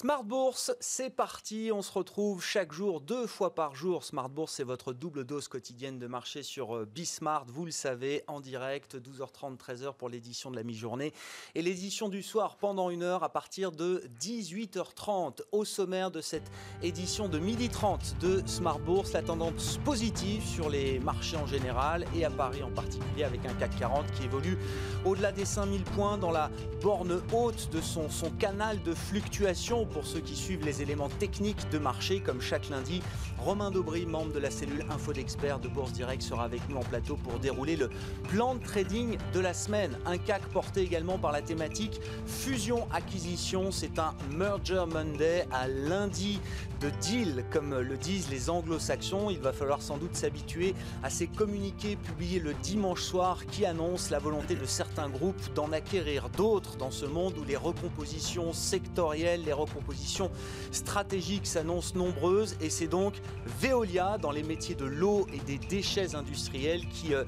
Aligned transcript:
Smart 0.00 0.24
Bourse, 0.24 0.72
c'est 0.80 1.10
parti. 1.10 1.70
On 1.74 1.82
se 1.82 1.92
retrouve 1.92 2.42
chaque 2.42 2.72
jour, 2.72 3.02
deux 3.02 3.26
fois 3.26 3.54
par 3.54 3.74
jour. 3.74 4.02
Smart 4.02 4.30
Bourse, 4.30 4.54
c'est 4.54 4.64
votre 4.64 4.94
double 4.94 5.24
dose 5.24 5.46
quotidienne 5.46 5.98
de 5.98 6.06
marché 6.06 6.42
sur 6.42 6.74
euh, 6.74 6.86
Bismart. 6.86 7.44
Vous 7.48 7.66
le 7.66 7.70
savez, 7.70 8.24
en 8.26 8.40
direct, 8.40 8.96
12h30, 8.96 9.58
13h 9.58 9.92
pour 9.92 10.08
l'édition 10.08 10.50
de 10.50 10.56
la 10.56 10.62
mi-journée. 10.62 11.12
Et 11.54 11.60
l'édition 11.60 12.08
du 12.08 12.22
soir 12.22 12.56
pendant 12.56 12.88
une 12.88 13.02
heure 13.02 13.22
à 13.24 13.28
partir 13.28 13.72
de 13.72 14.02
18h30. 14.18 15.42
Au 15.52 15.66
sommaire 15.66 16.10
de 16.10 16.22
cette 16.22 16.50
édition 16.82 17.28
de 17.28 17.38
12h30 17.38 18.16
de 18.20 18.42
Smart 18.46 18.78
Bourse, 18.78 19.12
la 19.12 19.22
tendance 19.22 19.76
positive 19.84 20.42
sur 20.46 20.70
les 20.70 20.98
marchés 20.98 21.36
en 21.36 21.46
général 21.46 22.06
et 22.16 22.24
à 22.24 22.30
Paris 22.30 22.62
en 22.62 22.70
particulier 22.70 23.24
avec 23.24 23.44
un 23.44 23.52
CAC 23.52 23.76
40 23.78 24.10
qui 24.12 24.24
évolue 24.24 24.56
au-delà 25.04 25.30
des 25.30 25.44
5000 25.44 25.82
points 25.82 26.16
dans 26.16 26.30
la 26.30 26.50
borne 26.80 27.20
haute 27.34 27.68
de 27.68 27.82
son, 27.82 28.08
son 28.08 28.30
canal 28.30 28.82
de 28.82 28.94
fluctuation 28.94 29.89
pour 29.92 30.06
ceux 30.06 30.20
qui 30.20 30.36
suivent 30.36 30.64
les 30.64 30.82
éléments 30.82 31.08
techniques 31.08 31.68
de 31.70 31.78
marché, 31.78 32.20
comme 32.20 32.40
chaque 32.40 32.68
lundi, 32.68 33.02
Romain 33.40 33.70
Daubry, 33.70 34.04
membre 34.04 34.34
de 34.34 34.38
la 34.38 34.50
cellule 34.50 34.84
Info 34.90 35.14
d'Experts 35.14 35.60
de 35.60 35.68
Bourse 35.68 35.92
Direct, 35.92 36.22
sera 36.22 36.44
avec 36.44 36.60
nous 36.68 36.76
en 36.76 36.82
plateau 36.82 37.16
pour 37.16 37.38
dérouler 37.38 37.74
le 37.74 37.88
plan 38.28 38.54
de 38.54 38.62
trading 38.62 39.16
de 39.32 39.40
la 39.40 39.54
semaine. 39.54 39.96
Un 40.04 40.18
CAC 40.18 40.42
porté 40.48 40.82
également 40.82 41.16
par 41.16 41.32
la 41.32 41.40
thématique 41.40 42.00
fusion-acquisition. 42.26 43.72
C'est 43.72 43.98
un 43.98 44.14
Merger 44.36 44.84
Monday 44.92 45.46
à 45.52 45.68
lundi 45.68 46.38
de 46.82 46.90
deal, 47.00 47.44
comme 47.50 47.78
le 47.78 47.96
disent 47.96 48.28
les 48.30 48.50
anglo-saxons. 48.50 49.30
Il 49.30 49.38
va 49.38 49.54
falloir 49.54 49.80
sans 49.80 49.96
doute 49.96 50.16
s'habituer 50.16 50.74
à 51.02 51.08
ces 51.08 51.26
communiqués 51.26 51.96
publiés 51.96 52.40
le 52.40 52.52
dimanche 52.52 53.02
soir 53.02 53.46
qui 53.46 53.64
annoncent 53.64 54.10
la 54.10 54.18
volonté 54.18 54.54
de 54.54 54.66
certains 54.66 55.08
groupes 55.08 55.40
d'en 55.54 55.72
acquérir 55.72 56.28
d'autres 56.28 56.76
dans 56.76 56.90
ce 56.90 57.06
monde 57.06 57.38
où 57.38 57.44
les 57.44 57.56
recompositions 57.56 58.52
sectorielles, 58.52 59.44
les 59.44 59.54
recompositions 59.54 60.30
stratégiques 60.72 61.46
s'annoncent 61.46 61.96
nombreuses 61.96 62.56
et 62.60 62.68
c'est 62.68 62.86
donc 62.86 63.14
Veolia 63.60 64.18
dans 64.18 64.30
les 64.30 64.42
métiers 64.42 64.74
de 64.74 64.84
l'eau 64.84 65.26
et 65.32 65.38
des 65.38 65.58
déchets 65.58 66.14
industriels 66.14 66.86
qui 66.88 67.14
euh, 67.14 67.24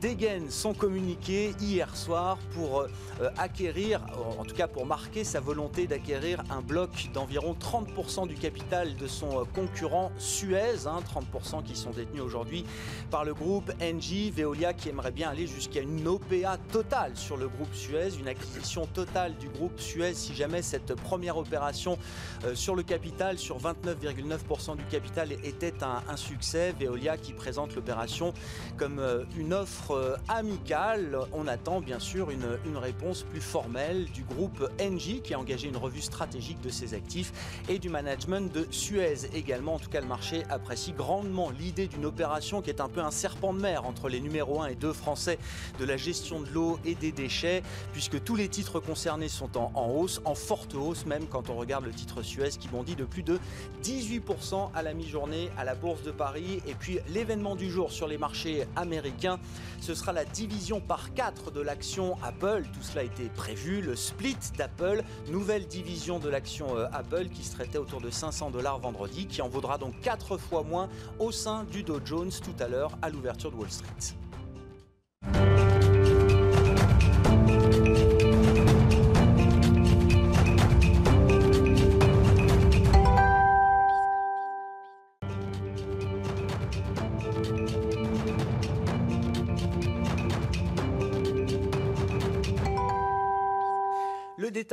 dégaine 0.00 0.50
son 0.50 0.74
communiqué 0.74 1.54
hier 1.60 1.96
soir 1.96 2.38
pour 2.54 2.80
euh, 2.80 3.30
acquérir, 3.36 4.00
en 4.38 4.44
tout 4.44 4.54
cas 4.54 4.68
pour 4.68 4.86
marquer 4.86 5.24
sa 5.24 5.40
volonté 5.40 5.86
d'acquérir 5.86 6.42
un 6.50 6.60
bloc 6.60 7.10
d'environ 7.12 7.56
30% 7.58 8.28
du 8.28 8.34
capital 8.34 8.96
de 8.96 9.06
son 9.06 9.40
euh, 9.40 9.44
concurrent 9.54 10.12
Suez, 10.18 10.76
30% 10.84 10.86
hein, 10.86 11.62
qui 11.64 11.76
sont 11.76 11.90
détenus 11.90 12.22
aujourd'hui 12.22 12.64
par 13.10 13.24
le 13.24 13.34
groupe 13.34 13.72
Engie, 13.82 14.30
Veolia 14.30 14.72
qui 14.72 14.88
aimerait 14.88 15.10
bien 15.10 15.30
aller 15.30 15.46
jusqu'à 15.46 15.80
une 15.80 16.06
OPA 16.06 16.58
totale 16.72 17.16
sur 17.16 17.36
le 17.36 17.48
groupe 17.48 17.74
Suez, 17.74 18.16
une 18.18 18.28
acquisition 18.28 18.86
totale 18.86 19.36
du 19.36 19.48
groupe 19.48 19.78
Suez 19.80 20.14
si 20.14 20.34
jamais 20.34 20.62
cette 20.62 20.94
première 20.94 21.36
opération 21.36 21.98
euh, 22.44 22.54
sur 22.54 22.74
le 22.74 22.82
capital, 22.82 23.38
sur 23.38 23.58
29,9% 23.58 24.76
du 24.76 24.84
capital, 24.84 25.32
était 25.46 25.74
un, 25.82 26.16
succès. 26.16 26.74
Veolia 26.78 27.16
qui 27.16 27.32
présente 27.32 27.74
l'opération 27.74 28.32
comme 28.76 28.98
euh, 28.98 29.24
une 29.36 29.52
offre 29.52 29.92
euh, 29.92 30.16
amicale. 30.28 31.18
On 31.32 31.46
attend 31.46 31.80
bien 31.80 31.98
sûr 31.98 32.30
une, 32.30 32.44
réponse 32.76 33.22
plus 33.22 33.40
formelle 33.40 34.04
du 34.12 34.22
groupe 34.22 34.68
Engie 34.80 35.20
qui 35.22 35.34
a 35.34 35.38
engagé 35.38 35.68
une 35.68 35.76
revue 35.76 36.02
stratégique 36.02 36.60
de 36.60 36.68
ses 36.68 36.94
actifs 36.94 37.32
et 37.68 37.78
du 37.78 37.88
management 37.88 38.52
de 38.52 38.66
Suez 38.70 39.26
également. 39.34 39.74
En 39.74 39.78
tout 39.78 39.88
cas, 39.88 40.00
le 40.00 40.06
marché 40.06 40.44
apprécie 40.50 40.92
grandement 40.92 41.50
l'idée 41.50 41.86
d'une 41.86 42.04
opération 42.04 42.60
qui 42.60 42.70
est 42.70 42.80
un 42.80 42.88
peu 42.88 43.00
un 43.00 43.10
serpent 43.10 43.54
de 43.54 43.60
mer 43.60 43.86
entre 43.86 44.08
les 44.08 44.20
numéros 44.20 44.62
1 44.62 44.68
et 44.68 44.74
2 44.74 44.92
français 44.92 45.38
de 45.78 45.84
la 45.84 45.96
gestion 45.96 46.40
de 46.40 46.48
l'eau 46.50 46.78
et 46.84 46.94
des 46.94 47.12
déchets, 47.12 47.62
puisque 47.92 48.22
tous 48.22 48.36
les 48.36 48.48
titres 48.48 48.78
concernés 48.78 49.28
sont 49.28 49.56
en, 49.56 49.90
hausse, 49.90 50.20
en 50.24 50.34
forte 50.34 50.74
hausse 50.74 51.06
même 51.06 51.26
quand 51.26 51.50
on 51.50 51.56
regarde 51.56 51.84
le 51.84 51.92
titre 51.92 52.22
Suez 52.22 52.50
qui 52.50 52.68
bondit 52.68 52.96
de 52.96 53.04
plus 53.04 53.22
de 53.22 53.38
18% 53.82 54.70
à 54.74 54.82
la 54.82 54.94
mi-journée 54.94 55.35
à 55.56 55.64
la 55.64 55.74
Bourse 55.74 56.02
de 56.02 56.10
Paris. 56.10 56.62
Et 56.66 56.74
puis 56.74 56.98
l'événement 57.08 57.56
du 57.56 57.70
jour 57.70 57.92
sur 57.92 58.08
les 58.08 58.18
marchés 58.18 58.64
américains, 58.76 59.38
ce 59.80 59.94
sera 59.94 60.12
la 60.12 60.24
division 60.24 60.80
par 60.80 61.14
4 61.14 61.50
de 61.50 61.60
l'action 61.60 62.16
Apple. 62.22 62.64
Tout 62.72 62.82
cela 62.82 63.02
été 63.02 63.24
prévu, 63.34 63.80
le 63.80 63.96
split 63.96 64.36
d'Apple, 64.56 65.02
nouvelle 65.28 65.66
division 65.66 66.18
de 66.18 66.28
l'action 66.28 66.76
euh, 66.76 66.86
Apple 66.92 67.28
qui 67.28 67.44
se 67.44 67.52
traitait 67.52 67.78
autour 67.78 68.00
de 68.00 68.10
500 68.10 68.50
dollars 68.50 68.78
vendredi, 68.78 69.26
qui 69.26 69.42
en 69.42 69.48
vaudra 69.48 69.78
donc 69.78 70.00
4 70.00 70.36
fois 70.38 70.62
moins 70.62 70.88
au 71.18 71.32
sein 71.32 71.64
du 71.64 71.82
Dow 71.82 72.00
Jones 72.04 72.32
tout 72.42 72.62
à 72.62 72.68
l'heure 72.68 72.96
à 73.02 73.10
l'ouverture 73.10 73.50
de 73.50 73.56
Wall 73.56 73.70
Street. 73.70 74.16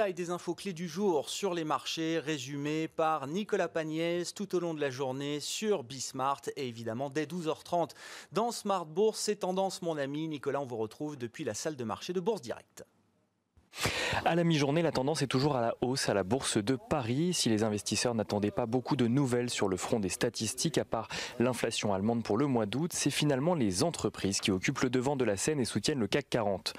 Détail 0.04 0.14
des 0.14 0.32
infos 0.32 0.54
clés 0.54 0.74
du 0.74 0.90
jour 0.90 1.30
sur 1.30 1.54
les 1.54 1.64
marchés, 1.64 2.20
résumés 2.20 2.90
par 2.90 3.26
Nicolas 3.26 3.70
Pagnès 3.70 4.34
tout 4.34 4.54
au 4.54 4.60
long 4.60 4.74
de 4.74 4.82
la 4.82 4.90
journée 4.90 5.40
sur 5.40 5.86
Bismart 5.86 6.42
et 6.58 6.68
évidemment 6.68 7.10
dès 7.10 7.24
12h30 7.24 7.92
dans 8.34 8.52
Smart 8.52 8.86
Bourse. 8.86 9.22
C'est 9.22 9.38
tendance, 9.38 9.82
mon 9.82 9.98
ami. 9.98 10.28
Nicolas, 10.28 10.60
on 10.60 10.66
vous 10.66 10.76
retrouve 10.76 11.16
depuis 11.16 11.46
la 11.46 11.54
salle 11.54 11.78
de 11.78 11.84
marché 11.86 12.12
de 12.12 12.20
Bourse 12.20 12.42
Direct. 12.42 12.84
À 14.26 14.36
la 14.36 14.44
mi-journée, 14.44 14.82
la 14.82 14.92
tendance 14.92 15.22
est 15.22 15.28
toujours 15.28 15.56
à 15.56 15.62
la 15.62 15.76
hausse 15.82 16.08
à 16.08 16.14
la 16.14 16.24
bourse 16.24 16.58
de 16.58 16.78
Paris. 16.78 17.34
Si 17.34 17.50
les 17.50 17.64
investisseurs 17.64 18.16
n'attendaient 18.16 18.52
pas 18.52 18.66
beaucoup 18.66 18.96
de 18.96 19.08
nouvelles 19.08 19.50
sur 19.50 19.68
le 19.68 19.76
front 19.76 20.00
des 20.00 20.10
statistiques, 20.10 20.78
à 20.78 20.86
part 20.86 21.08
l'inflation 21.40 21.94
allemande 21.94 22.24
pour 22.24 22.38
le 22.38 22.48
mois 22.48 22.66
d'août, 22.66 22.92
c'est 22.94 23.10
finalement 23.10 23.54
les 23.54 23.84
entreprises 23.84 24.40
qui 24.40 24.52
occupent 24.52 24.80
le 24.80 24.90
devant 24.90 25.16
de 25.16 25.26
la 25.26 25.36
scène 25.36 25.60
et 25.60 25.66
soutiennent 25.66 26.00
le 26.00 26.08
CAC 26.08 26.30
40. 26.30 26.74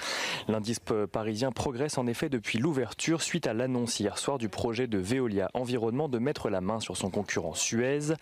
L'indice 0.48 0.78
parisien 1.12 1.52
progresse 1.52 1.98
en 1.98 2.06
effet 2.06 2.28
depuis 2.28 2.58
l'ouverture 2.58 3.20
suite 3.20 3.46
à 3.46 3.52
l'annonce 3.52 4.00
hier 4.00 4.16
soir 4.16 4.38
du 4.38 4.48
projet 4.48 4.86
de 4.86 4.98
Veolia 4.98 5.50
Environnement 5.54 6.08
de 6.08 6.18
mettre 6.18 6.48
la 6.48 6.60
main 6.60 6.80
sur 6.80 6.96
son 6.96 7.10
concurrent 7.10 7.54
Suez. 7.54 8.14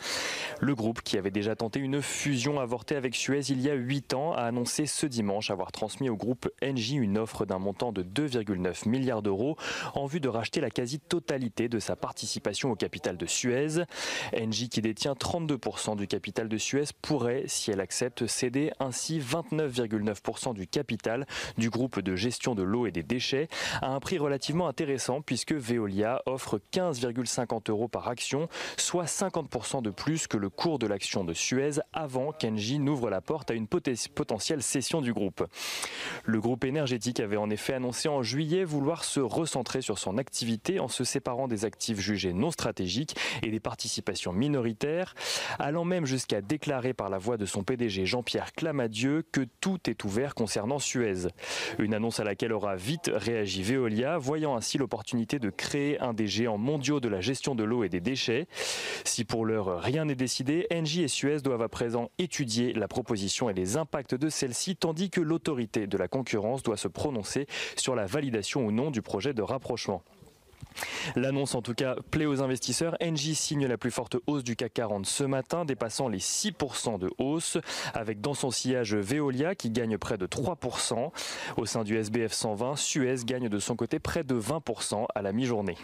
Le 0.60 0.74
groupe, 0.74 1.02
qui 1.02 1.18
avait 1.18 1.30
déjà 1.30 1.54
tenté 1.54 1.80
une 1.80 2.02
fusion 2.02 2.60
avortée 2.60 2.96
avec 2.96 3.14
Suez 3.14 3.50
il 3.50 3.60
y 3.60 3.70
a 3.70 3.74
8 3.74 4.14
ans, 4.14 4.32
a 4.32 4.42
annoncé 4.42 4.86
ce 4.86 5.06
dimanche 5.06 5.50
avoir 5.50 5.70
transmis 5.70 6.08
au 6.08 6.16
groupe 6.16 6.48
Engie 6.62 6.96
une 6.96 7.18
offre 7.18 7.44
d'un 7.44 7.58
montant 7.58 7.92
de 7.92 8.02
2,9 8.02 8.61
9 8.62 8.86
milliards 8.86 9.22
d'euros 9.22 9.56
en 9.94 10.06
vue 10.06 10.20
de 10.20 10.28
racheter 10.28 10.60
la 10.60 10.70
quasi-totalité 10.70 11.68
de 11.68 11.78
sa 11.78 11.96
participation 11.96 12.70
au 12.70 12.76
capital 12.76 13.16
de 13.16 13.26
Suez. 13.26 13.84
Engie, 14.34 14.68
qui 14.68 14.80
détient 14.80 15.12
32% 15.12 15.96
du 15.96 16.06
capital 16.06 16.48
de 16.48 16.56
Suez, 16.56 16.84
pourrait, 17.02 17.44
si 17.46 17.70
elle 17.70 17.80
accepte, 17.80 18.26
céder 18.26 18.72
ainsi 18.80 19.18
29,9% 19.18 20.54
du 20.54 20.66
capital 20.66 21.26
du 21.58 21.70
groupe 21.70 22.00
de 22.00 22.16
gestion 22.16 22.54
de 22.54 22.62
l'eau 22.62 22.86
et 22.86 22.92
des 22.92 23.02
déchets 23.02 23.48
à 23.80 23.88
un 23.88 24.00
prix 24.00 24.18
relativement 24.18 24.68
intéressant 24.68 25.20
puisque 25.22 25.52
Veolia 25.52 26.22
offre 26.26 26.60
15,50 26.72 27.70
euros 27.70 27.88
par 27.88 28.08
action, 28.08 28.48
soit 28.76 29.04
50% 29.04 29.82
de 29.82 29.90
plus 29.90 30.26
que 30.26 30.36
le 30.36 30.48
cours 30.48 30.78
de 30.78 30.86
l'action 30.86 31.24
de 31.24 31.34
Suez 31.34 31.80
avant 31.92 32.32
qu'Engie 32.32 32.78
n'ouvre 32.78 33.10
la 33.10 33.20
porte 33.20 33.50
à 33.50 33.54
une 33.54 33.66
potentielle 33.66 34.62
cession 34.62 35.00
du 35.00 35.12
groupe. 35.12 35.46
Le 36.24 36.40
groupe 36.40 36.64
énergétique 36.64 37.20
avait 37.20 37.36
en 37.36 37.50
effet 37.50 37.74
annoncé 37.74 38.08
en 38.08 38.22
juillet 38.22 38.51
vouloir 38.60 39.04
se 39.04 39.20
recentrer 39.20 39.80
sur 39.80 39.98
son 39.98 40.18
activité 40.18 40.78
en 40.78 40.88
se 40.88 41.04
séparant 41.04 41.48
des 41.48 41.64
actifs 41.64 41.98
jugés 41.98 42.32
non 42.32 42.50
stratégiques 42.50 43.16
et 43.42 43.50
des 43.50 43.60
participations 43.60 44.32
minoritaires, 44.32 45.14
allant 45.58 45.84
même 45.84 46.04
jusqu'à 46.04 46.40
déclarer 46.40 46.92
par 46.92 47.08
la 47.08 47.18
voix 47.18 47.36
de 47.36 47.46
son 47.46 47.64
PDG 47.64 48.04
Jean-Pierre 48.04 48.52
Clamadieu 48.52 49.24
que 49.32 49.46
tout 49.60 49.78
est 49.88 50.04
ouvert 50.04 50.34
concernant 50.34 50.78
Suez. 50.78 51.28
Une 51.78 51.94
annonce 51.94 52.20
à 52.20 52.24
laquelle 52.24 52.52
aura 52.52 52.76
vite 52.76 53.10
réagi 53.12 53.62
Veolia, 53.62 54.18
voyant 54.18 54.54
ainsi 54.54 54.76
l'opportunité 54.78 55.38
de 55.38 55.50
créer 55.50 55.98
un 56.00 56.12
des 56.12 56.26
géants 56.26 56.58
mondiaux 56.58 57.00
de 57.00 57.08
la 57.08 57.20
gestion 57.20 57.54
de 57.54 57.64
l'eau 57.64 57.84
et 57.84 57.88
des 57.88 58.00
déchets. 58.00 58.46
Si 59.04 59.24
pour 59.24 59.46
l'heure 59.46 59.80
rien 59.80 60.04
n'est 60.04 60.14
décidé, 60.14 60.66
Engie 60.72 61.02
et 61.02 61.08
Suez 61.08 61.40
doivent 61.40 61.62
à 61.62 61.68
présent 61.68 62.10
étudier 62.18 62.72
la 62.74 62.88
proposition 62.88 63.48
et 63.48 63.54
les 63.54 63.76
impacts 63.76 64.14
de 64.14 64.28
celle-ci, 64.28 64.76
tandis 64.76 65.10
que 65.10 65.20
l'autorité 65.20 65.86
de 65.86 65.96
la 65.96 66.08
concurrence 66.08 66.62
doit 66.62 66.76
se 66.76 66.88
prononcer 66.88 67.46
sur 67.76 67.94
la 67.94 68.06
validation 68.06 68.41
ou 68.60 68.70
non 68.72 68.90
du 68.90 69.02
projet 69.02 69.34
de 69.34 69.42
rapprochement. 69.42 70.02
L'annonce 71.16 71.54
en 71.54 71.62
tout 71.62 71.74
cas 71.74 71.96
plaît 72.10 72.26
aux 72.26 72.42
investisseurs. 72.42 72.96
Engie 73.02 73.34
signe 73.34 73.66
la 73.66 73.76
plus 73.76 73.90
forte 73.90 74.16
hausse 74.26 74.44
du 74.44 74.56
CAC 74.56 74.74
40 74.74 75.06
ce 75.06 75.24
matin, 75.24 75.64
dépassant 75.64 76.08
les 76.08 76.18
6% 76.18 76.98
de 76.98 77.10
hausse, 77.18 77.58
avec 77.94 78.20
dans 78.20 78.34
son 78.34 78.50
sillage 78.50 78.94
Veolia 78.94 79.54
qui 79.54 79.70
gagne 79.70 79.98
près 79.98 80.18
de 80.18 80.26
3%. 80.26 81.10
Au 81.56 81.66
sein 81.66 81.84
du 81.84 81.96
SBF 81.96 82.32
120, 82.32 82.76
Suez 82.76 83.16
gagne 83.24 83.48
de 83.48 83.58
son 83.58 83.76
côté 83.76 83.98
près 83.98 84.24
de 84.24 84.34
20% 84.34 85.06
à 85.14 85.22
la 85.22 85.32
mi-journée. 85.32 85.76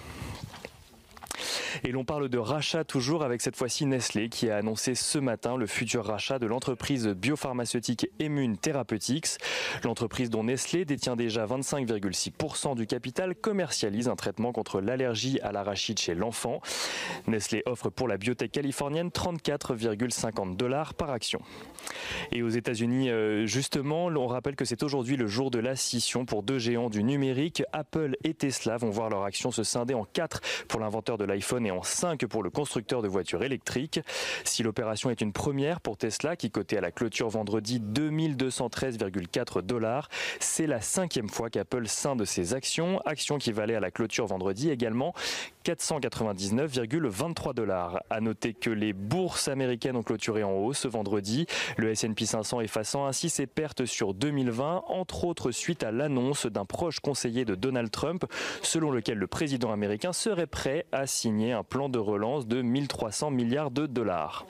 Et 1.84 1.92
l'on 1.92 2.04
parle 2.04 2.28
de 2.28 2.38
rachat 2.38 2.84
toujours 2.84 3.22
avec 3.22 3.40
cette 3.40 3.56
fois-ci 3.56 3.86
Nestlé 3.86 4.28
qui 4.28 4.50
a 4.50 4.56
annoncé 4.56 4.94
ce 4.94 5.18
matin 5.18 5.56
le 5.56 5.66
futur 5.66 6.04
rachat 6.04 6.38
de 6.38 6.46
l'entreprise 6.46 7.08
biopharmaceutique 7.08 8.08
Immune 8.18 8.56
Therapeutics. 8.58 9.38
L'entreprise 9.84 10.30
dont 10.30 10.44
Nestlé 10.44 10.84
détient 10.84 11.16
déjà 11.16 11.46
25,6% 11.46 12.74
du 12.74 12.86
capital 12.86 13.34
commercialise 13.34 14.08
un 14.08 14.16
traitement 14.16 14.52
contre 14.52 14.80
l'allergie 14.80 15.40
à 15.40 15.52
l'arachide 15.52 15.98
chez 15.98 16.14
l'enfant. 16.14 16.60
Nestlé 17.26 17.62
offre 17.66 17.90
pour 17.90 18.08
la 18.08 18.16
biotech 18.16 18.52
californienne 18.52 19.08
34,50 19.08 20.56
dollars 20.56 20.94
par 20.94 21.10
action. 21.10 21.40
Et 22.32 22.42
aux 22.42 22.48
États-Unis, 22.48 23.10
euh, 23.10 23.46
justement, 23.46 24.06
on 24.06 24.26
rappelle 24.26 24.56
que 24.56 24.64
c'est 24.64 24.82
aujourd'hui 24.82 25.16
le 25.16 25.26
jour 25.26 25.50
de 25.50 25.58
la 25.58 25.76
scission 25.76 26.24
pour 26.24 26.42
deux 26.42 26.58
géants 26.58 26.90
du 26.90 27.02
numérique. 27.02 27.62
Apple 27.72 28.16
et 28.24 28.34
Tesla 28.34 28.76
vont 28.76 28.90
voir 28.90 29.10
leur 29.10 29.24
action 29.24 29.50
se 29.50 29.62
scinder 29.62 29.94
en 29.94 30.04
4 30.04 30.40
pour 30.68 30.80
l'inventeur 30.80 31.18
de 31.18 31.24
l'iPhone 31.24 31.57
et 31.66 31.70
en 31.70 31.82
5 31.82 32.26
pour 32.26 32.42
le 32.42 32.50
constructeur 32.50 33.02
de 33.02 33.08
voitures 33.08 33.42
électriques. 33.42 34.00
Si 34.44 34.62
l'opération 34.62 35.10
est 35.10 35.20
une 35.20 35.32
première 35.32 35.80
pour 35.80 35.96
Tesla, 35.96 36.36
qui 36.36 36.50
cotait 36.50 36.78
à 36.78 36.80
la 36.80 36.90
clôture 36.90 37.28
vendredi 37.28 37.80
2213,4 37.80 39.62
dollars, 39.62 40.08
c'est 40.40 40.66
la 40.66 40.80
cinquième 40.80 41.28
fois 41.28 41.50
qu'Apple 41.50 41.86
scinde 41.86 42.24
ses 42.24 42.54
actions, 42.54 43.00
actions 43.04 43.38
qui 43.38 43.52
valaient 43.52 43.74
à 43.74 43.80
la 43.80 43.90
clôture 43.90 44.26
vendredi 44.26 44.70
également 44.70 45.14
499,23 45.68 47.52
dollars. 47.52 48.02
À 48.08 48.20
noter 48.20 48.54
que 48.54 48.70
les 48.70 48.94
bourses 48.94 49.48
américaines 49.48 49.96
ont 49.96 50.02
clôturé 50.02 50.42
en 50.42 50.52
hausse 50.52 50.78
ce 50.78 50.88
vendredi, 50.88 51.46
le 51.76 51.90
S&P 51.90 52.24
500 52.24 52.62
effaçant 52.62 53.04
ainsi 53.04 53.28
ses 53.28 53.46
pertes 53.46 53.84
sur 53.84 54.14
2020, 54.14 54.84
entre 54.88 55.24
autres 55.24 55.50
suite 55.50 55.82
à 55.82 55.90
l'annonce 55.90 56.46
d'un 56.46 56.64
proche 56.64 57.00
conseiller 57.00 57.44
de 57.44 57.54
Donald 57.54 57.90
Trump, 57.90 58.24
selon 58.62 58.90
lequel 58.90 59.18
le 59.18 59.26
président 59.26 59.70
américain 59.70 60.14
serait 60.14 60.46
prêt 60.46 60.86
à 60.90 61.06
signer 61.06 61.52
un 61.52 61.64
plan 61.64 61.90
de 61.90 61.98
relance 61.98 62.46
de 62.46 62.62
1300 62.62 63.30
milliards 63.30 63.70
de 63.70 63.86
dollars. 63.86 64.46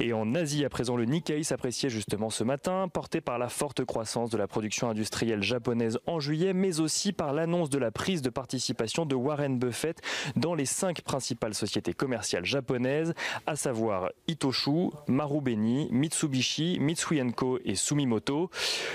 Et 0.00 0.12
en 0.12 0.34
Asie, 0.34 0.64
à 0.64 0.68
présent, 0.68 0.96
le 0.96 1.04
Nikkei 1.04 1.42
s'appréciait 1.42 1.88
justement 1.88 2.30
ce 2.30 2.44
matin, 2.44 2.88
porté 2.88 3.20
par 3.20 3.38
la 3.38 3.48
forte 3.48 3.84
croissance 3.84 4.30
de 4.30 4.36
la 4.36 4.46
production 4.46 4.90
industrielle 4.90 5.42
japonaise 5.42 5.98
en 6.06 6.20
juillet, 6.20 6.52
mais 6.52 6.80
aussi 6.80 7.12
par 7.12 7.32
l'annonce 7.32 7.70
de 7.70 7.78
la 7.78 7.90
prise 7.90 8.22
de 8.22 8.30
participation 8.30 9.06
de 9.06 9.14
Warren 9.14 9.58
Buffett 9.58 10.00
dans 10.36 10.54
les 10.54 10.66
cinq 10.66 11.02
principales 11.02 11.54
sociétés 11.54 11.92
commerciales 11.92 12.44
japonaises, 12.44 13.14
à 13.46 13.56
savoir 13.56 14.10
Itoshu, 14.26 14.90
Marubeni, 15.06 15.88
Mitsubishi, 15.90 16.78
Mitsui 16.80 17.20
et 17.64 17.74
Sumimoto. 17.74 18.50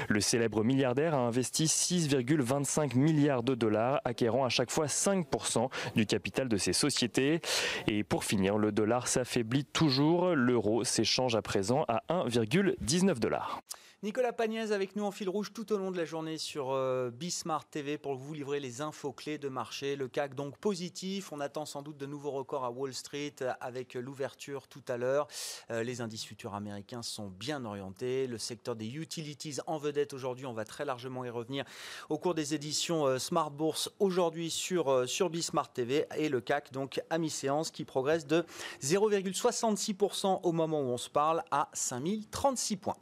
Le 0.08 0.22
célèbre 0.22 0.64
milliardaire 0.64 1.14
a 1.14 1.20
investi 1.20 1.66
6,25 1.66 2.96
milliards 2.98 3.44
de 3.44 3.56
dollars, 3.56 4.02
acquérant 4.06 4.46
à 4.46 4.50
chaque 4.50 4.72
fois 4.72 4.86
5% 4.86 5.70
du 5.96 6.06
capital 6.06 6.48
de 6.48 6.58
ces 6.58 6.74
sociétés. 6.74 7.42
Et 7.88 8.04
pour 8.04 8.24
finir, 8.24 8.58
le 8.58 8.72
dollar 8.72 9.08
s'affaiblit 9.08 9.66
toujours, 9.66 10.36
l'euro 10.36 10.84
s'échange 10.84 11.36
à 11.36 11.42
présent 11.42 11.86
à 11.88 12.04
1,19 12.10 13.20
dollars. 13.20 13.62
Nicolas 14.04 14.34
Pagnès 14.34 14.74
avec 14.74 14.98
nous 14.98 15.06
en 15.06 15.12
fil 15.12 15.30
rouge 15.30 15.54
tout 15.54 15.72
au 15.72 15.78
long 15.78 15.90
de 15.90 15.96
la 15.96 16.04
journée 16.04 16.38
sur 16.38 16.72
euh, 16.72 17.10
Bismart 17.10 17.64
TV 17.64 17.98
pour 17.98 18.16
vous 18.16 18.34
livrer 18.34 18.60
les 18.60 18.82
infos 18.82 19.14
clés 19.14 19.38
de 19.38 19.48
marché. 19.48 19.96
Le 19.96 20.10
CAC 20.10 20.36
donc 20.36 20.58
positif. 20.58 21.32
On 21.32 21.40
attend 21.40 21.66
sans 21.66 21.82
doute 21.82 21.96
de 21.96 22.06
nouveaux 22.06 22.32
records 22.32 22.66
à 22.66 22.70
Wall 22.70 22.94
Street 22.94 23.36
avec 23.62 23.94
l'ouverture 23.94 24.68
tout 24.68 24.84
à 24.90 24.98
l'heure. 24.98 25.30
Euh, 25.72 25.84
les 25.84 26.02
indices 26.02 26.26
futurs 26.26 26.54
américains 26.54 27.02
sont 27.02 27.30
bien 27.30 27.64
orientés. 27.64 28.28
Le 28.28 28.38
secteur 28.38 28.76
des 28.76 28.94
utilities 28.94 29.60
en 29.68 29.78
vedette 29.78 30.12
aujourd'hui. 30.12 30.48
On 30.48 30.54
va 30.54 30.66
très 30.66 30.84
largement 30.84 31.24
y 31.24 31.30
revenir 31.30 31.64
au 32.10 32.18
cours 32.18 32.34
des 32.34 32.54
éditions 32.54 33.06
euh, 33.06 33.20
Smart 33.20 33.52
Bourse 33.52 33.90
aujourd'hui 34.00 34.50
sur, 34.50 35.08
sur 35.08 35.30
Bismart 35.30 35.72
TV. 35.72 36.08
Et 36.18 36.28
le 36.28 36.42
CAC 36.42 36.74
donc 36.74 37.02
à 37.10 37.18
mi-séance 37.18 37.72
qui 37.72 37.86
progresse 37.86 38.28
de 38.28 38.44
0,66% 38.82 40.42
au 40.44 40.52
moment 40.52 40.82
où 40.82 40.88
on 40.88 40.98
se 40.98 41.10
parle 41.10 41.42
à 41.52 41.70
5036 41.72 42.76
points. 42.76 42.98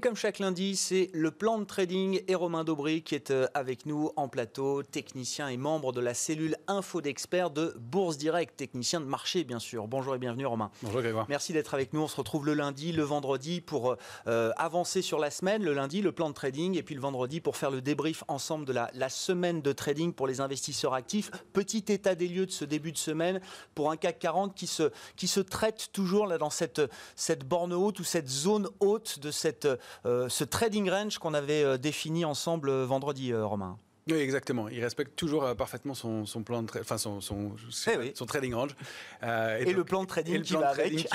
Et 0.00 0.02
comme 0.02 0.16
chaque 0.16 0.38
lundi, 0.38 0.76
c'est 0.76 1.10
le 1.12 1.30
plan 1.30 1.58
de 1.58 1.64
trading 1.64 2.22
et 2.26 2.34
Romain 2.34 2.64
Daubry 2.64 3.02
qui 3.02 3.14
est 3.14 3.30
euh, 3.30 3.46
avec 3.52 3.84
nous 3.84 4.12
en 4.16 4.28
plateau, 4.28 4.82
technicien 4.82 5.48
et 5.48 5.58
membre 5.58 5.92
de 5.92 6.00
la 6.00 6.14
cellule 6.14 6.56
Info 6.68 7.02
d'experts 7.02 7.50
de 7.50 7.76
Bourse 7.78 8.16
Direct, 8.16 8.56
technicien 8.56 9.02
de 9.02 9.04
marché 9.04 9.44
bien 9.44 9.58
sûr. 9.58 9.88
Bonjour 9.88 10.14
et 10.14 10.18
bienvenue 10.18 10.46
Romain. 10.46 10.70
Bonjour 10.82 11.02
Grégoire. 11.02 11.26
Merci 11.28 11.52
d'être 11.52 11.74
avec 11.74 11.92
nous. 11.92 12.00
On 12.00 12.08
se 12.08 12.16
retrouve 12.16 12.46
le 12.46 12.54
lundi, 12.54 12.92
le 12.92 13.02
vendredi 13.02 13.60
pour 13.60 13.94
euh, 14.26 14.52
avancer 14.56 15.02
sur 15.02 15.18
la 15.18 15.30
semaine. 15.30 15.62
Le 15.62 15.74
lundi, 15.74 16.00
le 16.00 16.12
plan 16.12 16.30
de 16.30 16.34
trading 16.34 16.78
et 16.78 16.82
puis 16.82 16.94
le 16.94 17.02
vendredi 17.02 17.42
pour 17.42 17.58
faire 17.58 17.70
le 17.70 17.82
débrief 17.82 18.24
ensemble 18.26 18.64
de 18.64 18.72
la, 18.72 19.08
semaine 19.10 19.60
de 19.60 19.72
trading 19.72 20.14
pour 20.14 20.26
les 20.26 20.40
investisseurs 20.40 20.94
actifs. 20.94 21.30
Petit 21.52 21.84
état 21.88 22.14
des 22.14 22.26
lieux 22.26 22.46
de 22.46 22.52
ce 22.52 22.64
début 22.64 22.92
de 22.92 22.96
semaine 22.96 23.38
pour 23.74 23.90
un 23.90 23.98
CAC 23.98 24.18
40 24.18 24.54
qui 24.54 24.66
se, 24.66 24.90
qui 25.16 25.28
se 25.28 25.40
traite 25.40 25.90
toujours 25.92 26.26
là 26.26 26.38
dans 26.38 26.48
cette, 26.48 26.80
cette 27.16 27.46
borne 27.46 27.74
haute 27.74 28.00
ou 28.00 28.04
cette 28.04 28.30
zone 28.30 28.66
haute 28.80 29.18
de 29.18 29.30
cette 29.30 29.66
euh, 29.66 29.76
ce 30.04 30.44
trading 30.44 30.90
range 30.90 31.18
qu'on 31.18 31.34
avait 31.34 31.64
euh, 31.64 31.78
défini 31.78 32.24
ensemble 32.24 32.70
euh, 32.70 32.84
vendredi, 32.84 33.34
Romain. 33.34 33.78
Oui, 34.08 34.18
exactement. 34.18 34.68
Il 34.68 34.82
respecte 34.82 35.14
toujours 35.14 35.44
euh, 35.44 35.54
parfaitement 35.54 35.94
son, 35.94 36.24
son, 36.24 36.42
plan 36.42 36.62
de 36.62 36.70
enfin 36.80 36.96
son, 36.98 37.20
son, 37.20 37.52
eh 37.88 38.12
son, 38.14 38.26
trading 38.26 38.54
range. 38.54 38.74
Euh, 39.22 39.58
et, 39.58 39.72
le 39.72 39.84
plan 39.84 40.02
de 40.02 40.08
trading, 40.08 40.42
qui, 40.42 40.54
va 40.54 40.70
avec. 40.70 41.08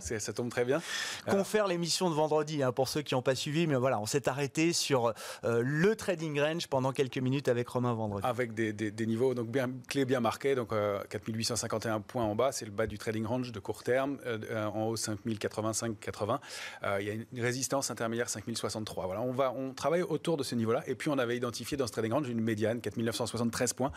ça 0.00 0.32
tombe 0.32 0.48
très 0.48 0.64
bien. 0.64 0.80
Confère 1.28 1.66
l'émission 1.66 2.08
de 2.08 2.14
vendredi, 2.14 2.62
hein, 2.62 2.72
pour 2.72 2.88
ceux 2.88 3.02
qui 3.02 3.14
n'ont 3.14 3.22
pas 3.22 3.34
suivi, 3.34 3.66
mais 3.66 3.76
voilà, 3.76 4.00
on 4.00 4.06
s'est 4.06 4.28
arrêté 4.28 4.72
sur 4.72 5.12
euh, 5.44 5.62
le 5.62 5.94
trading 5.96 6.40
range 6.40 6.66
pendant 6.66 6.92
quelques 6.92 7.18
minutes 7.18 7.48
avec 7.48 7.68
Romain 7.68 7.92
vendredi. 7.92 8.26
Avec 8.26 8.54
des, 8.54 8.72
des, 8.72 9.06
niveaux 9.06 9.34
donc 9.34 9.48
bien, 9.48 9.70
clés 9.88 10.06
bien 10.06 10.20
marqués, 10.20 10.54
donc 10.54 10.70
4851 11.10 12.00
points 12.00 12.24
en 12.24 12.34
bas, 12.34 12.52
c'est 12.52 12.64
le 12.64 12.70
bas 12.70 12.86
du 12.86 12.96
trading 12.96 13.26
range 13.26 13.52
de 13.52 13.60
court 13.60 13.82
terme, 13.82 14.18
en 14.54 14.86
haut 14.86 14.96
5085-80. 14.96 16.38
il 17.00 17.06
y 17.06 17.10
a 17.10 17.12
une 17.12 17.26
résistance 17.36 17.90
intermédiaire 17.90 18.30
5063. 18.30 19.04
Voilà, 19.06 19.20
on, 19.20 19.32
va, 19.32 19.52
on 19.52 19.74
travaille 19.74 20.02
autour 20.02 20.36
de 20.36 20.42
ce 20.42 20.54
niveau-là, 20.54 20.82
et 20.86 20.94
puis 20.94 21.10
on 21.10 21.18
avait 21.18 21.36
identifié 21.36 21.76
dans 21.76 21.86
ce 21.86 21.92
trading 21.92 22.13
range 22.14 22.28
une 22.28 22.40
médiane, 22.40 22.80
4973 22.80 23.72
points 23.72 23.92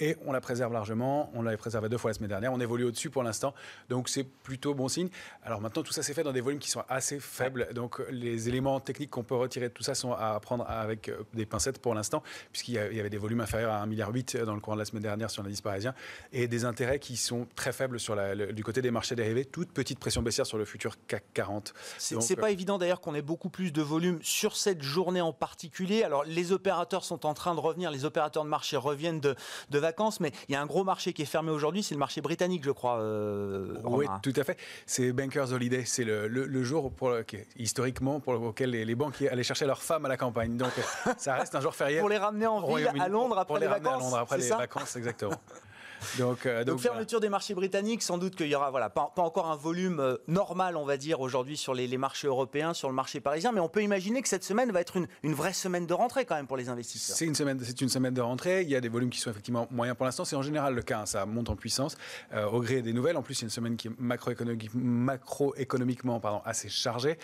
et 0.00 0.16
on 0.26 0.32
la 0.32 0.40
préserve 0.40 0.72
largement. 0.72 1.30
On 1.34 1.42
l'avait 1.42 1.56
préservé 1.56 1.88
deux 1.88 1.98
fois 1.98 2.10
la 2.10 2.14
semaine 2.14 2.28
dernière. 2.28 2.52
On 2.52 2.60
évolue 2.60 2.84
au-dessus 2.84 3.10
pour 3.10 3.22
l'instant, 3.22 3.54
donc 3.88 4.08
c'est 4.08 4.24
plutôt 4.24 4.74
bon 4.74 4.88
signe. 4.88 5.08
Alors 5.44 5.60
maintenant, 5.60 5.82
tout 5.82 5.92
ça 5.92 6.02
s'est 6.02 6.14
fait 6.14 6.24
dans 6.24 6.32
des 6.32 6.40
volumes 6.40 6.58
qui 6.58 6.70
sont 6.70 6.82
assez 6.88 7.20
faibles, 7.20 7.68
donc 7.74 8.00
les 8.10 8.48
éléments 8.48 8.80
techniques 8.80 9.10
qu'on 9.10 9.22
peut 9.22 9.36
retirer 9.36 9.68
de 9.68 9.74
tout 9.74 9.82
ça 9.82 9.94
sont 9.94 10.12
à 10.12 10.38
prendre 10.40 10.68
avec 10.68 11.08
euh, 11.08 11.22
des 11.34 11.46
pincettes 11.46 11.78
pour 11.78 11.94
l'instant, 11.94 12.22
puisqu'il 12.50 12.74
y 12.74 12.78
avait 12.78 13.10
des 13.10 13.18
volumes 13.18 13.40
inférieurs 13.40 13.72
à 13.72 13.86
1,8 13.86 13.88
milliard 13.88 14.46
dans 14.46 14.54
le 14.54 14.60
courant 14.60 14.76
de 14.76 14.80
la 14.80 14.84
semaine 14.84 15.02
dernière 15.02 15.30
sur 15.30 15.42
l'indice 15.42 15.60
parisien, 15.60 15.94
et 16.32 16.48
des 16.48 16.64
intérêts 16.64 16.98
qui 16.98 17.16
sont 17.16 17.46
très 17.54 17.72
faibles 17.72 18.00
sur 18.00 18.14
la, 18.14 18.34
du 18.34 18.64
côté 18.64 18.82
des 18.82 18.90
marchés 18.90 19.14
dérivés. 19.14 19.44
Toute 19.44 19.70
petite 19.70 19.98
pression 19.98 20.22
baissière 20.22 20.46
sur 20.46 20.58
le 20.58 20.64
futur 20.64 20.96
CAC 21.06 21.24
40. 21.34 21.74
C'est 21.98 22.36
pas 22.36 22.50
évident 22.50 22.78
d'ailleurs 22.78 23.00
qu'on 23.00 23.14
ait 23.14 23.22
beaucoup 23.22 23.50
plus 23.50 23.72
de 23.72 23.82
volume 23.82 24.18
sur 24.22 24.56
cette 24.56 24.82
journée 24.82 25.20
en 25.20 25.32
particulier. 25.32 26.02
Alors 26.02 26.24
les 26.24 26.52
opérateurs 26.52 27.04
sont 27.04 27.26
en 27.26 27.34
train 27.34 27.54
de 27.54 27.60
revenir, 27.62 27.90
les 27.90 28.04
opérateurs 28.04 28.44
de 28.44 28.48
marché 28.48 28.76
reviennent 28.76 29.20
de, 29.20 29.34
de 29.70 29.78
vacances, 29.78 30.20
mais 30.20 30.32
il 30.48 30.52
y 30.52 30.56
a 30.56 30.60
un 30.60 30.66
gros 30.66 30.84
marché 30.84 31.12
qui 31.12 31.22
est 31.22 31.26
fermé 31.26 31.50
aujourd'hui, 31.50 31.82
c'est 31.82 31.94
le 31.94 31.98
marché 31.98 32.20
britannique, 32.20 32.64
je 32.64 32.70
crois. 32.70 32.98
Euh, 32.98 33.74
oui, 33.84 34.06
tout 34.22 34.32
à 34.36 34.44
fait. 34.44 34.58
C'est 34.86 35.12
Bankers 35.12 35.52
Holiday, 35.52 35.84
c'est 35.84 36.04
le, 36.04 36.28
le, 36.28 36.62
jour 36.62 36.92
pour 36.92 37.12
historiquement 37.56 38.20
pour 38.20 38.34
lequel 38.34 38.70
les, 38.70 38.84
les, 38.84 38.94
banquiers 38.94 39.28
allaient 39.28 39.42
chercher 39.42 39.66
leurs 39.66 39.82
femmes 39.82 40.04
à 40.04 40.08
la 40.08 40.16
campagne. 40.16 40.56
Donc 40.56 40.72
ça 41.16 41.34
reste 41.34 41.54
un 41.54 41.60
jour 41.60 41.74
férié. 41.74 41.98
pour 41.98 42.08
les 42.08 42.18
ramener 42.18 42.46
en 42.46 42.60
ville 42.66 42.90
à 43.00 43.08
Londres 43.08 43.38
après 43.38 43.60
les, 43.60 43.66
vacances. 43.66 43.94
À 43.94 43.98
Londres 43.98 44.18
après 44.18 44.38
les 44.38 44.48
vacances, 44.48 44.96
exactement. 44.96 45.32
Donc, 46.18 46.46
euh, 46.46 46.64
donc, 46.64 46.80
fermeture 46.80 47.20
des 47.20 47.28
marchés 47.28 47.54
britanniques, 47.54 48.02
sans 48.02 48.18
doute 48.18 48.36
qu'il 48.36 48.48
y 48.48 48.54
aura 48.54 48.70
voilà, 48.70 48.90
pas, 48.90 49.12
encore 49.16 49.50
un 49.50 49.56
volume 49.56 50.00
euh, 50.00 50.16
normal, 50.28 50.76
on 50.76 50.84
va 50.84 50.96
dire, 50.96 51.20
aujourd'hui 51.20 51.56
sur 51.56 51.74
les, 51.74 51.96
marchés 51.96 52.26
européens, 52.26 52.74
sur 52.74 52.88
le 52.88 52.94
marché 52.94 53.20
parisien, 53.20 53.52
mais 53.52 53.60
on 53.60 53.68
peut 53.68 53.82
imaginer 53.82 54.22
que 54.22 54.28
cette 54.28 54.44
semaine 54.44 54.70
va 54.72 54.80
être 54.80 54.96
une, 54.96 55.34
vraie 55.34 55.52
semaine 55.52 55.86
de 55.86 55.94
rentrée 55.94 56.24
quand 56.24 56.34
même 56.34 56.46
pour 56.46 56.56
les 56.56 56.68
investisseurs. 56.68 57.16
C'est 57.16 57.26
une 57.26 57.34
semaine, 57.34 57.58
c'est 57.62 57.80
une 57.80 57.88
semaine 57.88 58.14
de 58.14 58.20
rentrée. 58.20 58.62
Il 58.62 58.68
y 58.68 58.76
a 58.76 58.80
des 58.80 58.88
volumes 58.88 59.10
qui 59.10 59.18
sont 59.18 59.30
effectivement 59.30 59.66
moyens 59.70 59.96
pour 59.96 60.06
l'instant. 60.06 60.24
C'est 60.24 60.36
en 60.36 60.42
général 60.42 60.74
le 60.74 60.82
cas. 60.82 61.00
Hein. 61.00 61.06
ça 61.06 61.26
monte 61.26 61.48
en 61.48 61.56
puissance 61.56 61.96
euh, 62.32 62.46
au 62.46 62.60
gré 62.60 62.82
des 62.82 62.92
nouvelles. 62.92 63.16
En 63.16 63.22
plus, 63.22 63.34
c'est 63.34 63.44
une 63.44 63.50
semaine 63.50 63.76
qui 63.76 63.88
est 63.88 63.92
macroéconomiquement 63.98 66.20
assez 66.44 66.68
chargée. 66.68 67.18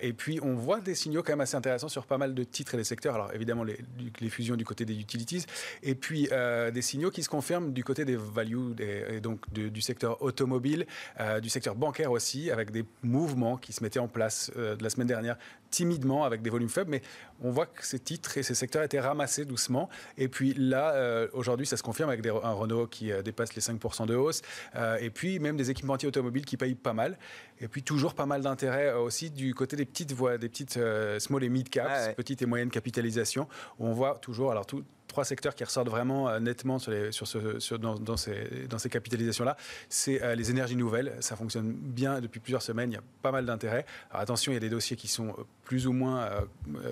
et 0.00 0.12
puis, 0.12 0.40
on 0.42 0.54
voit 0.54 0.80
des 0.80 0.94
signaux 0.94 1.22
quand 1.22 1.32
même 1.32 1.40
assez 1.40 1.56
intéressants 1.56 1.88
sur 1.88 2.06
pas 2.06 2.18
mal 2.18 2.34
de 2.34 2.44
titres 2.44 2.74
et 2.74 2.76
des 2.76 2.84
secteurs. 2.84 3.14
Alors 3.14 3.32
évidemment, 3.34 3.64
les, 3.64 3.78
les 4.20 4.28
fusions 4.28 4.56
du 4.56 4.64
côté 4.64 4.84
des 4.84 4.98
utilities, 4.98 5.44
et 5.82 5.94
puis 5.94 6.28
des 6.72 6.82
signaux 6.82 7.10
qui 7.10 7.22
se 7.22 7.28
confirment 7.28 7.72
du 7.72 7.84
côté 7.84 8.04
des 8.04 8.16
value 8.20 8.72
et 8.80 9.20
donc 9.20 9.50
du 9.52 9.80
secteur 9.80 10.22
automobile, 10.22 10.86
euh, 11.20 11.40
du 11.40 11.48
secteur 11.48 11.74
bancaire 11.74 12.12
aussi, 12.12 12.50
avec 12.50 12.70
des 12.70 12.84
mouvements 13.02 13.56
qui 13.56 13.72
se 13.72 13.82
mettaient 13.82 13.98
en 13.98 14.08
place 14.08 14.50
euh, 14.56 14.76
de 14.76 14.82
la 14.82 14.90
semaine 14.90 15.06
dernière 15.06 15.36
timidement 15.70 16.24
avec 16.24 16.42
des 16.42 16.50
volumes 16.50 16.68
faibles, 16.68 16.90
mais 16.90 17.00
on 17.40 17.52
voit 17.52 17.66
que 17.66 17.86
ces 17.86 18.00
titres 18.00 18.36
et 18.36 18.42
ces 18.42 18.56
secteurs 18.56 18.82
étaient 18.82 18.98
ramassés 18.98 19.44
doucement. 19.44 19.88
Et 20.18 20.26
puis 20.26 20.52
là, 20.54 20.94
euh, 20.94 21.28
aujourd'hui, 21.32 21.64
ça 21.64 21.76
se 21.76 21.82
confirme 21.84 22.08
avec 22.08 22.22
des, 22.22 22.30
un 22.30 22.52
Renault 22.52 22.88
qui 22.88 23.12
dépasse 23.24 23.54
les 23.54 23.62
5% 23.62 24.06
de 24.06 24.16
hausse, 24.16 24.42
et 25.00 25.10
puis 25.10 25.38
même 25.38 25.56
des 25.56 25.70
équipementiers 25.70 26.08
automobiles 26.08 26.44
qui 26.44 26.56
payent 26.56 26.74
pas 26.74 26.92
mal. 26.92 27.16
Et 27.60 27.68
puis 27.68 27.84
toujours 27.84 28.14
pas 28.14 28.26
mal 28.26 28.42
d'intérêt 28.42 28.92
aussi 28.94 29.30
du 29.30 29.54
côté 29.54 29.76
des 29.76 29.84
petites 29.84 30.12
voies, 30.12 30.38
des 30.38 30.48
petites 30.48 30.78
small 31.20 31.44
et 31.44 31.48
mid 31.48 31.68
caps, 31.68 32.16
petites 32.16 32.42
et 32.42 32.46
moyennes 32.46 32.70
capitalisations, 32.70 33.46
où 33.78 33.86
on 33.86 33.92
voit 33.92 34.18
toujours, 34.18 34.50
alors 34.50 34.66
tout, 34.66 34.84
trois 35.10 35.24
secteurs 35.24 35.54
qui 35.54 35.64
ressortent 35.64 35.88
vraiment 35.88 36.28
euh, 36.28 36.38
nettement 36.38 36.78
sur 36.78 36.92
les, 36.92 37.12
sur 37.12 37.26
ce, 37.26 37.74
dans, 37.74 38.16
ces, 38.16 38.66
dans 38.68 38.78
ces 38.78 38.88
capitalisations-là, 38.88 39.56
c'est 39.88 40.22
euh, 40.22 40.34
les 40.34 40.50
énergies 40.50 40.76
nouvelles. 40.76 41.16
Ça 41.20 41.36
fonctionne 41.36 41.72
bien 41.72 42.20
depuis 42.20 42.40
plusieurs 42.40 42.62
semaines. 42.62 42.90
Il 42.92 42.94
y 42.94 42.98
a 42.98 43.02
pas 43.22 43.32
mal 43.32 43.44
d'intérêt. 43.44 43.84
Attention, 44.10 44.52
il 44.52 44.54
y 44.54 44.56
a 44.56 44.60
des 44.60 44.70
dossiers 44.70 44.96
qui 44.96 45.08
sont 45.08 45.28
euh, 45.28 45.44
plus 45.64 45.86
ou 45.86 45.92
moins 45.92 46.28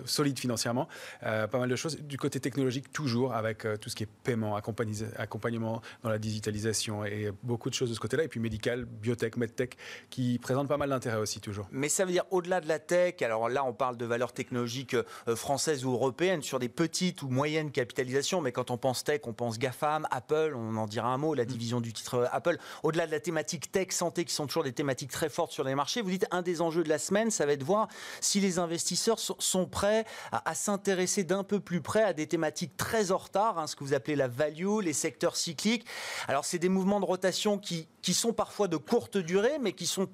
solides 0.04 0.38
financièrement. 0.38 0.86
pas 1.20 1.48
mal 1.58 1.68
de 1.68 1.74
choses. 1.74 1.98
Du 1.98 2.16
côté 2.16 2.38
technologique, 2.38 2.92
toujours 2.92 3.34
avec 3.34 3.66
tout 3.80 3.90
ce 3.90 3.96
qui 3.96 4.04
est 4.04 4.08
paiement, 4.22 4.54
accompagnement 4.54 5.82
dans 6.04 6.08
la 6.08 6.18
digitalisation 6.18 7.04
et 7.04 7.32
beaucoup 7.42 7.70
de 7.70 7.74
choses 7.74 7.88
de 7.90 7.94
ce 7.96 7.98
côté-là. 7.98 8.22
Et 8.22 8.28
puis 8.28 8.38
médical, 8.38 8.84
biotech, 8.84 9.36
medtech, 9.36 9.76
qui 10.10 10.38
présentent 10.38 10.68
pas 10.68 10.76
mal 10.76 10.90
d'intérêt 10.90 11.16
aussi 11.16 11.40
toujours. 11.40 11.66
Mais 11.72 11.88
ça 11.88 12.04
veut 12.04 12.12
dire 12.12 12.22
au-delà 12.30 12.60
de 12.60 12.68
la 12.68 12.78
tech, 12.78 13.20
alors 13.22 13.48
là 13.48 13.64
on 13.64 13.72
parle 13.72 13.96
de 13.96 14.04
valeurs 14.04 14.32
technologiques 14.32 14.96
françaises 15.34 15.84
ou 15.84 15.90
européennes 15.90 16.42
sur 16.42 16.60
des 16.60 16.68
petites 16.68 17.22
ou 17.22 17.28
moyennes 17.30 17.72
capitalisations 17.72 18.07
mais 18.42 18.52
quand 18.52 18.70
on 18.70 18.78
pense 18.78 19.04
tech, 19.04 19.20
on 19.24 19.32
pense 19.32 19.58
GAFAM, 19.58 20.06
Apple, 20.10 20.54
on 20.56 20.76
en 20.76 20.86
dira 20.86 21.08
un 21.08 21.18
mot, 21.18 21.34
la 21.34 21.44
mm. 21.44 21.46
division 21.46 21.80
du 21.80 21.92
titre 21.92 22.14
euh, 22.14 22.26
Apple. 22.32 22.58
Au-delà 22.82 23.06
de 23.06 23.12
la 23.12 23.20
thématique 23.20 23.70
tech, 23.70 23.88
santé, 23.90 24.24
qui 24.24 24.34
sont 24.34 24.46
toujours 24.46 24.64
des 24.64 24.72
thématiques 24.72 25.10
très 25.10 25.28
fortes 25.28 25.52
sur 25.52 25.64
les 25.64 25.74
marchés, 25.74 26.02
vous 26.02 26.10
dites 26.10 26.26
un 26.30 26.42
des 26.42 26.60
enjeux 26.60 26.84
de 26.84 26.88
la 26.88 26.98
semaine, 26.98 27.30
ça 27.30 27.46
va 27.46 27.52
être 27.52 27.60
de 27.60 27.64
voir 27.64 27.88
si 28.20 28.40
les 28.40 28.58
investisseurs 28.58 29.18
sont 29.18 29.66
prêts 29.66 30.04
à, 30.32 30.54
s'intéresser 30.54 31.24
d'un 31.24 31.44
peu 31.44 31.60
plus 31.60 31.80
près 31.80 32.02
à 32.02 32.12
des 32.12 32.26
thématiques 32.26 32.76
très 32.76 33.12
en 33.12 33.18
retard, 33.18 33.58
hein, 33.58 33.66
ce 33.66 33.76
que 33.76 33.84
vous 33.84 33.94
appelez 33.94 34.16
la 34.16 34.28
value, 34.28 34.80
les 34.82 34.92
secteurs 34.92 35.36
cycliques. 35.36 35.86
Alors 36.26 36.44
c'est 36.44 36.58
des 36.58 36.68
mouvements 36.68 37.00
de 37.00 37.04
rotation 37.04 37.58
qui, 37.58 37.88
qui 38.02 38.14
sont 38.14 38.32
parfois 38.32 38.68
de 38.68 38.76
courte 38.76 39.18
durée, 39.18 39.58
mais 39.60 39.72
qui 39.72 39.86
sont 39.86 40.08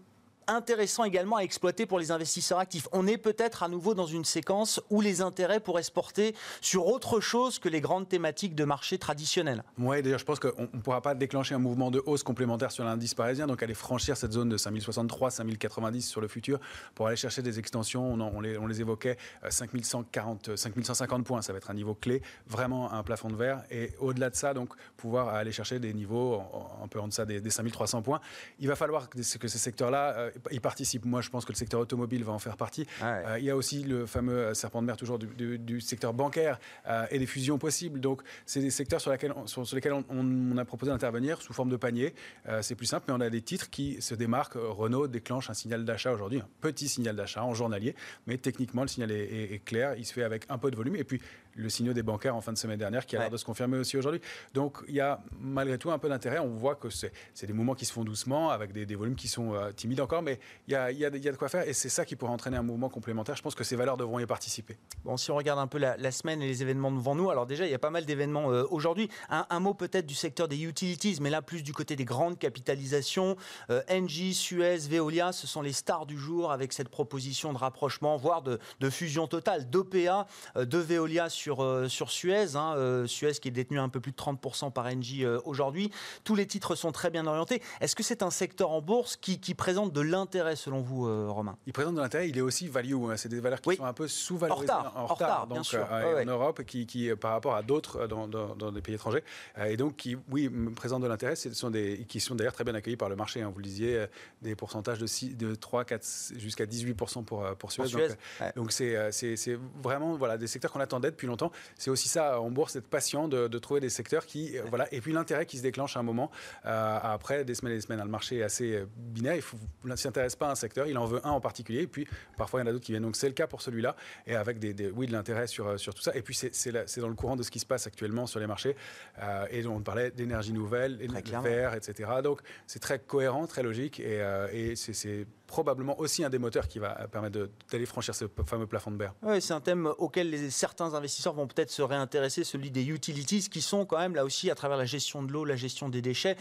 intéressant 0.47 1.05
également 1.05 1.37
à 1.37 1.43
exploiter 1.43 1.87
pour 1.87 1.99
les 1.99 2.11
investisseurs 2.11 2.59
actifs. 2.59 2.89
On 2.93 3.07
est 3.07 3.19
peut-être 3.19 3.63
à 3.63 3.69
nouveau 3.69 3.95
dans 3.95 4.07
une 4.07 4.25
séquence 4.25 4.81
où 4.91 5.01
les 5.01 5.21
intérêts 5.21 5.61
pourraient 5.61 5.83
se 5.83 5.91
porter 5.91 6.35
sur 6.61 6.87
autre 6.87 7.21
chose 7.21 7.59
que 7.59 7.69
les 7.69 7.81
grandes 7.81 8.09
thématiques 8.09 8.55
de 8.55 8.65
marché 8.65 8.99
traditionnels. 8.99 9.63
Oui, 9.79 10.03
d'ailleurs, 10.03 10.19
je 10.19 10.25
pense 10.25 10.39
qu'on 10.39 10.63
ne 10.73 10.81
pourra 10.81 11.01
pas 11.01 11.15
déclencher 11.15 11.55
un 11.55 11.59
mouvement 11.59 11.91
de 11.91 12.03
hausse 12.07 12.23
complémentaire 12.23 12.71
sur 12.71 12.85
l'indice 12.85 13.15
parisien, 13.15 13.47
donc 13.47 13.63
aller 13.63 13.75
franchir 13.75 14.17
cette 14.17 14.33
zone 14.33 14.49
de 14.49 14.57
5063, 14.57 15.31
5090 15.31 16.09
sur 16.09 16.21
le 16.21 16.29
futur 16.29 16.61
pour 16.95 17.07
aller 17.07 17.17
chercher 17.17 17.43
des 17.43 17.59
extensions. 17.59 18.13
On, 18.15 18.41
les, 18.41 18.81
évoquait, 18.81 19.17
5140, 19.49 20.49
euh, 20.51 20.57
5150 20.57 21.25
points, 21.25 21.43
ça 21.43 21.53
va 21.53 21.59
être 21.59 21.71
un 21.71 21.75
niveau 21.75 21.95
clé, 21.95 22.23
vraiment 22.47 22.93
un 22.93 23.03
plafond 23.03 23.29
de 23.29 23.37
verre. 23.37 23.63
Et 23.71 23.91
au-delà 23.99 24.31
de 24.31 24.37
ça, 24.37 24.55
donc 24.55 24.75
pouvoir 24.97 25.29
aller 25.29 25.53
chercher 25.53 25.79
des 25.79 25.93
niveaux 25.95 26.43
un 26.83 26.89
peu 26.89 27.01
en 27.01 27.09
deçà 27.09 27.25
des, 27.25 27.41
des 27.41 27.51
5300 27.51 28.03
points. 28.03 28.21
Il 28.59 28.69
va 28.69 28.77
falloir 28.77 29.09
que, 29.09 29.23
ces 29.23 29.59
secteurs-là 29.59 30.31
il 30.51 30.61
participe. 30.61 31.05
Moi, 31.05 31.21
je 31.21 31.31
pense 31.31 31.45
que 31.45 31.53
le 31.53 31.57
secteur 31.57 31.81
automobile 31.81 32.25
va 32.25 32.33
en 32.33 32.39
faire 32.39 32.57
partie. 32.57 32.87
Ah 33.01 33.15
euh, 33.15 33.39
il 33.39 33.45
y 33.45 33.51
a 33.51 33.57
aussi 33.57 33.83
le 33.83 34.07
fameux 34.07 34.37
euh, 34.37 34.55
serpent 34.55 34.81
de 34.81 34.87
mer 34.87 34.97
toujours 34.97 35.19
du, 35.19 35.81
secteur 35.81 36.13
bancaire 36.13 36.59
euh, 36.87 37.07
et 37.11 37.19
des 37.19 37.27
fusions 37.27 37.59
possibles. 37.59 38.01
Donc, 38.01 38.23
c'est 38.47 38.61
des 38.61 38.71
secteurs 38.71 39.01
sur, 39.01 39.11
lesquels 39.11 39.33
on, 39.37 39.47
sur, 39.47 39.75
lesquels 39.75 39.93
on, 39.93 40.57
a 40.57 40.65
proposé 40.65 40.93
d'intervenir 40.93 41.41
sous 41.43 41.53
forme 41.53 41.71
de 41.71 41.77
panier. 41.77 42.15
c'est 42.61 42.75
plus 42.75 42.87
simple, 42.87 43.07
mais 43.09 43.15
on 43.15 43.21
a 43.21 43.31
des 43.31 43.43
titres 43.43 43.71
qui 43.71 44.01
se 44.01 44.15
démarquent. 44.15 44.57
Renault 44.57 45.09
déclenche 45.09 45.51
un 45.51 45.55
signal 45.55 45.85
d'achat 45.85 46.13
aujourd'hui, 46.13 46.39
un 46.39 46.49
petit 46.61 46.89
signal 46.89 47.17
d'achat 47.17 47.45
en 47.45 47.55
journalier, 47.55 47.95
mais 48.27 48.39
techniquement, 48.39 48.83
le 48.83 48.89
signal 48.89 49.11
est, 49.11 49.63
clair. 49.65 49.95
Il 49.97 50.05
se 50.05 50.13
fait 50.13 50.23
avec 50.23 50.47
un 50.49 50.59
peu 50.59 50.71
de 50.71 50.77
volume. 50.77 50.97
Et 50.97 51.05
puis, 51.05 51.21
le 51.57 51.69
signal 51.69 51.95
des 51.95 52.03
bancaires 52.03 52.35
en 52.35 52.41
fin 52.41 52.53
de 52.53 52.59
semaine 52.59 52.79
dernière 52.79 53.07
qui 53.07 53.17
a 53.17 53.21
l'air 53.21 53.31
de 53.31 53.37
se 53.37 53.45
confirmer 53.45 53.79
aussi 53.79 53.97
aujourd'hui. 53.97 54.21
Donc, 54.55 54.79
il 54.89 54.95
y 54.95 55.01
a 55.01 55.21
malgré 55.39 55.79
tout 55.79 55.91
un 55.91 55.99
peu 55.99 56.09
d'intérêt. 56.09 56.39
On 56.39 56.55
voit 56.55 56.75
que 56.75 56.89
c'est 56.91 57.13
des 57.47 57.53
mouvements 57.53 57.75
qui 57.75 57.85
se 57.85 57.93
font 57.93 58.05
doucement 58.05 58.51
avec 58.51 58.73
des, 58.73 58.95
volumes 58.95 59.17
qui 59.17 59.29
sont 59.29 59.55
timides 59.77 60.01
encore, 60.01 60.23
mais 60.25 60.41
il 60.67 60.73
y 60.73 60.77
a, 60.77 61.11
de 61.11 61.37
quoi 61.37 61.49
faire 61.49 61.67
et 61.69 61.73
c'est 61.73 61.89
ça 61.89 62.05
qui 62.05 62.17
pourrait 62.17 62.33
entraîner 62.33 62.57
un 62.57 62.63
mouvement 62.63 62.89
complémentaire. 62.89 63.37
Je 63.37 63.43
pense 63.43 63.55
que 63.55 63.65
ces 63.65 63.77
valeurs 63.77 63.97
devront 63.97 64.19
y 64.19 64.27
participer. 64.27 64.77
Bon, 65.05 65.17
si 65.17 65.31
on 65.31 65.37
regarde 65.37 65.59
un 65.59 65.67
peu 65.67 65.79
la, 65.79 66.13
semaine 66.13 66.43
et 66.43 66.47
les 66.47 66.63
événements 66.63 66.93
devant 66.93 67.15
nous, 67.15 67.31
alors 67.31 67.47
déjà, 67.47 67.67
il 67.67 67.71
y 67.71 67.75
a 67.75 67.79
pas 67.79 67.91
mal 67.91 68.05
d'événements 68.05 68.51
euh, 68.51 68.65
aujourd'hui. 68.71 69.09
Un, 69.29 69.61
mot 69.61 69.75
peut-être 69.75 70.07
du 70.07 70.15
secteur 70.15 70.49
des 70.49 70.63
utilities, 70.63 71.19
mais 71.21 71.31
là, 71.31 71.43
plus 71.43 71.63
du 71.63 71.73
côté 71.73 71.97
des 71.97 72.05
grandes 72.05 72.39
capitalisations. 72.39 73.37
Euh, 73.71 73.83
Engie, 73.91 74.35
Suez, 74.35 74.79
Veolia, 74.79 75.33
ce 75.33 75.47
sont 75.47 75.63
les 75.63 75.73
stars 75.73 76.07
du 76.07 76.19
jour 76.19 76.53
avec 76.53 76.73
cette 76.73 76.89
proposition 76.89 77.53
de 77.53 77.59
rapprochement, 77.59 78.17
voire 78.17 78.43
de, 78.43 78.59
fusion 78.91 79.27
totale 79.27 79.71
d'OPA, 79.71 80.27
euh, 80.57 80.65
de 80.65 80.79
Veolia 80.79 81.29
sur, 81.29 81.67
sur 81.89 82.11
Suez. 82.11 82.57
Hein, 82.57 83.05
Suez 83.07 83.33
qui 83.33 83.49
est 83.49 83.53
détenu 83.53 83.79
un 83.79 83.89
peu 83.89 84.01
plus 84.01 84.13
de 84.13 84.17
30% 84.17 84.73
par 84.73 84.87
Engie 84.87 85.27
aujourd'hui. 85.45 85.91
Tous 86.25 86.35
les 86.35 86.47
titres 86.47 86.75
sont 86.75 86.93
très 86.93 87.11
bien 87.11 87.27
orientés. 87.27 87.63
Est-ce 87.81 87.97
que 87.97 88.03
c'est 88.03 88.23
un 88.23 88.31
secteur 88.31 88.71
en 88.71 88.81
bourse 88.81 89.17
qui, 89.17 89.41
qui 89.41 89.55
présente 89.55 89.93
de 89.93 90.01
l'intérêt 90.15 90.57
selon 90.57 90.81
vous, 90.81 91.07
euh, 91.07 91.29
Romain? 91.29 91.57
Il 91.67 91.73
présente 91.73 91.95
de 91.95 92.01
l'intérêt, 92.01 92.29
il 92.29 92.39
est 92.39 92.43
aussi 92.43 92.69
value. 92.69 92.95
Hein. 92.95 93.17
C'est 93.17 93.29
des 93.29 93.41
valeurs 93.41 93.61
qui 93.61 93.77
sont 93.77 93.85
un 93.85 93.93
peu 93.93 94.09
sous-valorisées 94.09 94.73
en 94.73 95.07
retard, 95.07 95.47
donc, 95.47 95.67
euh, 95.75 96.23
en 96.23 96.25
Europe, 96.25 96.63
qui, 96.65 96.87
qui, 96.87 97.15
par 97.17 97.33
rapport 97.33 97.55
à 97.55 97.63
d'autres 97.63 98.03
euh, 98.03 98.07
dans, 98.07 98.29
dans, 98.29 98.73
des 98.73 98.81
pays 98.81 98.95
étrangers. 98.95 99.25
et 99.67 99.77
donc, 99.77 99.97
qui, 99.97 100.17
oui, 100.31 100.49
présentent 100.75 101.03
de 101.03 101.09
l'intérêt, 101.09 101.37
ce 101.37 101.53
sont 101.53 101.71
des, 101.71 102.05
qui 102.09 102.21
sont 102.21 102.35
d'ailleurs 102.35 102.53
très 102.53 102.65
bien 102.65 102.75
accueillis 102.75 102.97
par 102.97 103.09
le 103.09 103.17
marché. 103.17 103.43
Hein. 103.43 103.51
Vous 103.53 103.59
le 103.59 103.65
disiez, 103.65 104.07
des 104.43 104.55
pourcentages 104.55 104.99
de, 104.99 105.07
6, 105.07 105.37
de 105.37 105.55
3, 105.55 105.85
4, 105.85 106.33
jusqu'à 106.37 106.65
18% 106.65 107.25
pour, 107.25 107.45
pour 107.57 107.73
Suez. 107.73 108.09
donc, 108.57 108.73
c'est 108.73 109.13
c'est 109.13 109.59
vraiment 109.83 110.17
voilà, 110.17 110.39
des 110.39 110.47
secteurs 110.47 110.73
qu'on 110.73 110.81
attendait 110.81 111.11
depuis 111.11 111.27
longtemps. 111.27 111.51
C'est 111.77 111.91
aussi 111.91 112.09
ça 112.09 112.41
en 112.41 112.51
bourse, 112.51 112.77
être 112.77 112.89
patient 112.89 113.29
de, 113.29 113.49
de 113.49 113.59
trouver 113.59 113.81
des 113.81 113.91
secteurs 113.91 114.27
qui. 114.27 114.57
voilà, 114.69 114.93
et 114.93 115.01
puis 115.01 115.13
l'intérêt 115.13 115.47
qui 115.47 115.59
se 115.59 115.63
déclenche 115.63 115.97
à 115.97 116.01
un 116.01 116.05
moment, 116.05 116.31
après 116.63 117.45
des 117.45 117.55
semaines 117.55 117.75
et 117.75 117.77
des 117.77 117.83
semaines. 117.83 118.01
Le 118.05 118.09
marché 118.09 118.39
est 118.39 118.43
assez 118.43 118.85
binaire. 118.97 119.37
Il 119.85 119.91
ne 119.91 119.97
s'intéresse 120.05 120.37
pas 120.37 120.49
à 120.49 120.53
un 120.53 120.55
secteur, 120.55 120.87
il 120.87 120.97
en 120.99 121.07
veut 121.07 121.21
un 121.27 121.31
en 121.31 121.41
particulier, 121.41 121.83
et 121.83 121.87
puis 121.87 122.07
parfois 122.37 122.61
il 122.61 122.65
y 122.65 122.67
en 122.67 122.71
a 122.71 122.73
d'autres 122.73 122.85
qui 122.85 122.93
viennent. 122.93 123.03
Donc 123.03 123.17
c'est 123.17 123.29
le 123.29 123.35
cas 123.35 123.47
pour 123.47 123.63
celui-là, 123.63 123.97
et 124.27 124.35
avec 124.35 124.59
des, 124.59 124.91
oui, 124.91 125.07
de 125.07 125.13
l'intérêt 125.13 125.47
sur, 125.47 125.67
euh, 125.67 125.77
sur 125.77 125.95
tout 125.95 126.03
ça. 126.03 126.15
Et 126.15 126.23
puis 126.23 126.35
c'est 126.35 127.01
dans 127.01 127.09
le 127.09 127.15
courant 127.15 127.37
de 127.37 127.43
ce 127.43 127.51
qui 127.51 127.59
se 127.59 127.67
passe 127.67 127.87
actuellement 127.87 128.27
sur 128.27 128.41
les 128.41 128.47
marchés. 128.47 128.77
Euh, 129.23 129.47
et 129.51 129.67
on 129.67 129.81
parlait 129.81 130.11
d'énergie 130.11 130.53
nouvelle, 130.53 130.99
de 130.99 131.43
verre, 131.43 131.75
etc. 131.75 132.11
Donc 132.23 132.41
c'est 132.67 132.81
très 132.81 132.99
cohérent, 132.99 133.47
très 133.47 133.63
logique, 133.63 134.01
et, 134.01 134.21
euh, 134.21 134.49
et 134.53 134.77
c'est 134.77 135.27
probablement 135.47 135.99
aussi 136.01 136.25
un 136.25 136.31
des 136.31 136.39
moteurs 136.39 136.69
qui 136.69 136.79
va 136.79 136.95
permettre 137.09 137.49
d'aller 137.71 137.87
franchir 137.87 138.15
ce 138.15 138.25
fameux 138.47 138.67
plafond 138.67 138.91
de 138.91 138.97
verre. 138.97 139.15
Oui, 139.23 139.41
c'est 139.41 139.53
un 139.53 139.61
thème 139.61 139.87
auquel 139.99 140.31
les, 140.31 140.51
certains 140.51 140.95
investisseurs 140.95 141.35
vont 141.35 141.47
peut-être 141.47 141.71
se 141.71 141.83
réintéresser, 141.83 142.45
celui 142.45 142.71
des 142.71 142.85
utilities, 142.85 143.49
qui 143.49 143.61
sont 143.61 143.85
quand 143.85 143.99
même 143.99 144.15
là 144.15 144.25
aussi 144.25 144.51
à 144.51 144.55
travers 144.55 144.77
la 144.77 144.87
gestion 144.87 145.23
de 145.23 145.33
l'eau, 145.33 145.45
la 145.45 145.57
gestion 145.57 145.89
des 145.89 146.03
déchets 146.03 146.37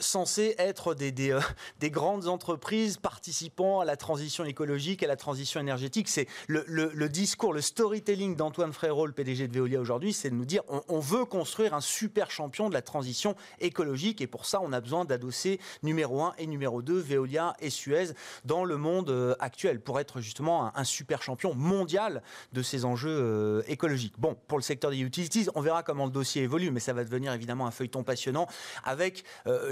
censés 0.00 0.54
être 0.58 0.94
des, 0.94 1.30
euh, 1.30 1.40
des, 1.80 1.90
grandes 1.90 2.28
entreprises 2.28 2.96
participant 2.96 3.80
à 3.80 3.84
la 3.84 3.96
transition 3.96 4.44
écologique, 4.44 5.02
à 5.02 5.06
la 5.06 5.16
transition 5.16 5.60
énergétique. 5.60 6.08
C'est 6.08 6.26
le, 6.46 6.64
le, 6.66 7.08
discours, 7.08 7.52
le 7.52 7.60
storytelling 7.60 8.36
d'Antoine 8.36 8.72
Frérot, 8.72 9.06
le 9.06 9.12
PDG 9.12 9.48
de 9.48 9.52
Veolia 9.52 9.80
aujourd'hui, 9.80 10.12
c'est 10.12 10.30
de 10.30 10.34
nous 10.34 10.44
dire 10.44 10.62
on, 10.88 11.00
veut 11.00 11.24
construire 11.24 11.74
un 11.74 11.80
super 11.80 12.30
champion 12.30 12.68
de 12.68 12.74
la 12.74 12.82
transition 12.82 13.36
écologique 13.60 14.20
et 14.20 14.26
pour 14.26 14.46
ça 14.46 14.60
on 14.62 14.72
a 14.72 14.80
besoin 14.80 15.04
d'adosser 15.04 15.60
numéro 15.82 16.22
1 16.22 16.34
et 16.38 16.46
numéro 16.46 16.80
2, 16.80 16.98
Veolia 16.98 17.54
et 17.60 17.70
Suez, 17.70 18.14
dans 18.44 18.64
le 18.64 18.76
monde 18.76 19.10
euh, 19.10 19.34
actuel 19.38 19.80
pour 19.80 20.00
être 20.00 20.20
justement 20.20 20.74
un, 20.76 20.84
super 20.84 21.22
champion 21.22 21.54
mondial 21.54 22.22
de 22.52 22.62
ces 22.62 22.84
enjeux 22.84 23.64
écologiques. 23.68 24.14
Bon, 24.18 24.36
pour 24.48 24.58
le 24.58 24.62
secteur 24.62 24.90
des 24.90 25.00
utilities, 25.00 25.48
on 25.54 25.60
verra 25.60 25.82
comment 25.82 26.04
le 26.04 26.10
dossier 26.10 26.42
évolue, 26.42 26.70
mais 26.70 26.80
ça 26.80 26.92
va 26.92 27.04
devenir 27.04 27.32
évidemment 27.32 27.66
un 27.66 27.70
feuilleton 27.70 28.02
passionnant 28.02 28.46
avec 28.84 29.24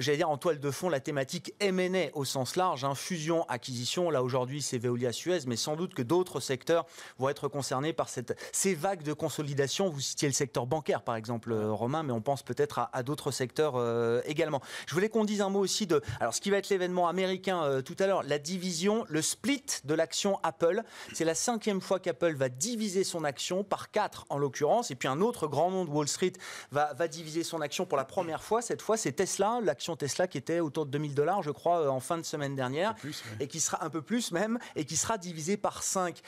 j'allais 0.02 0.18
dire 0.18 0.30
en 0.30 0.36
toile 0.36 0.60
de 0.60 0.70
fond 0.70 0.88
la 0.88 1.00
thématique 1.00 1.54
M&A 1.60 2.10
au 2.14 2.24
sens 2.24 2.56
large, 2.56 2.84
hein, 2.84 2.94
fusion, 2.94 3.44
acquisition. 3.48 4.10
Là 4.10 4.22
aujourd'hui 4.22 4.60
c'est 4.60 4.78
Veolia 4.78 5.12
Suez, 5.12 5.40
mais 5.46 5.56
sans 5.56 5.76
doute 5.76 5.94
que 5.94 6.02
d'autres 6.02 6.40
secteurs 6.40 6.86
vont 7.18 7.28
être 7.28 7.48
concernés 7.48 7.92
par 7.92 8.08
cette, 8.08 8.36
ces 8.52 8.74
vagues 8.74 9.02
de 9.02 9.12
consolidation. 9.12 9.88
Vous 9.88 10.00
citiez 10.00 10.28
le 10.28 10.34
secteur 10.34 10.66
bancaire 10.66 11.02
par 11.02 11.16
exemple, 11.16 11.52
euh, 11.52 11.72
Romain, 11.72 12.02
mais 12.02 12.12
on 12.12 12.20
pense 12.20 12.42
peut-être 12.42 12.88
à, 12.92 13.02
d'autres 13.02 13.30
secteurs 13.30 13.74
euh, 13.76 14.20
également. 14.26 14.60
Je 14.86 14.94
voulais 14.94 15.08
qu'on 15.08 15.24
dise 15.24 15.40
un 15.40 15.48
mot 15.48 15.60
aussi 15.60 15.86
de, 15.86 16.02
alors 16.20 16.34
ce 16.34 16.40
qui 16.40 16.50
va 16.50 16.58
être 16.58 16.68
l'événement 16.68 17.08
américain 17.08 17.62
euh, 17.62 17.82
tout 17.82 17.96
à 17.98 18.06
l'heure, 18.06 18.22
la 18.22 18.38
division, 18.38 19.04
le 19.08 19.22
split 19.22 19.64
de 19.84 19.94
l'action 19.94 20.38
Apple. 20.42 20.82
C'est 21.12 21.24
la 21.24 21.34
cinquième 21.34 21.80
fois 21.80 22.00
qu'Apple 22.00 22.34
va 22.34 22.48
diviser 22.48 23.04
son 23.04 23.24
action 23.24 23.64
par 23.64 23.90
quatre 23.90 24.26
en 24.28 24.38
l'occurrence, 24.38 24.90
et 24.90 24.94
puis 24.94 25.08
un 25.08 25.20
autre 25.20 25.46
grand 25.46 25.70
nom 25.70 25.84
de 25.84 25.90
Wall 25.90 26.08
Street 26.08 26.32
va, 26.70 26.92
va 26.94 27.08
diviser 27.08 27.44
son 27.44 27.60
action 27.60 27.86
pour 27.86 27.96
la 27.96 28.04
première 28.04 28.42
fois. 28.42 28.62
Cette 28.62 28.82
fois, 28.82 28.96
c'est 28.96 29.12
Tesla, 29.12 29.60
l'action 29.62 29.91
Tesla 29.96 30.26
qui 30.26 30.38
était 30.38 30.60
autour 30.60 30.86
de 30.86 30.90
2000 30.90 31.14
dollars, 31.14 31.42
je 31.42 31.50
crois, 31.50 31.90
en 31.90 32.00
fin 32.00 32.18
de 32.18 32.22
semaine 32.22 32.54
dernière, 32.54 32.94
et 33.40 33.48
qui 33.48 33.60
sera 33.60 33.84
un 33.84 33.90
peu 33.90 34.02
plus 34.02 34.32
même, 34.32 34.58
et 34.76 34.84
qui 34.84 34.96
sera 34.96 35.18
divisé 35.18 35.56
par 35.56 35.82
5. 35.82 36.20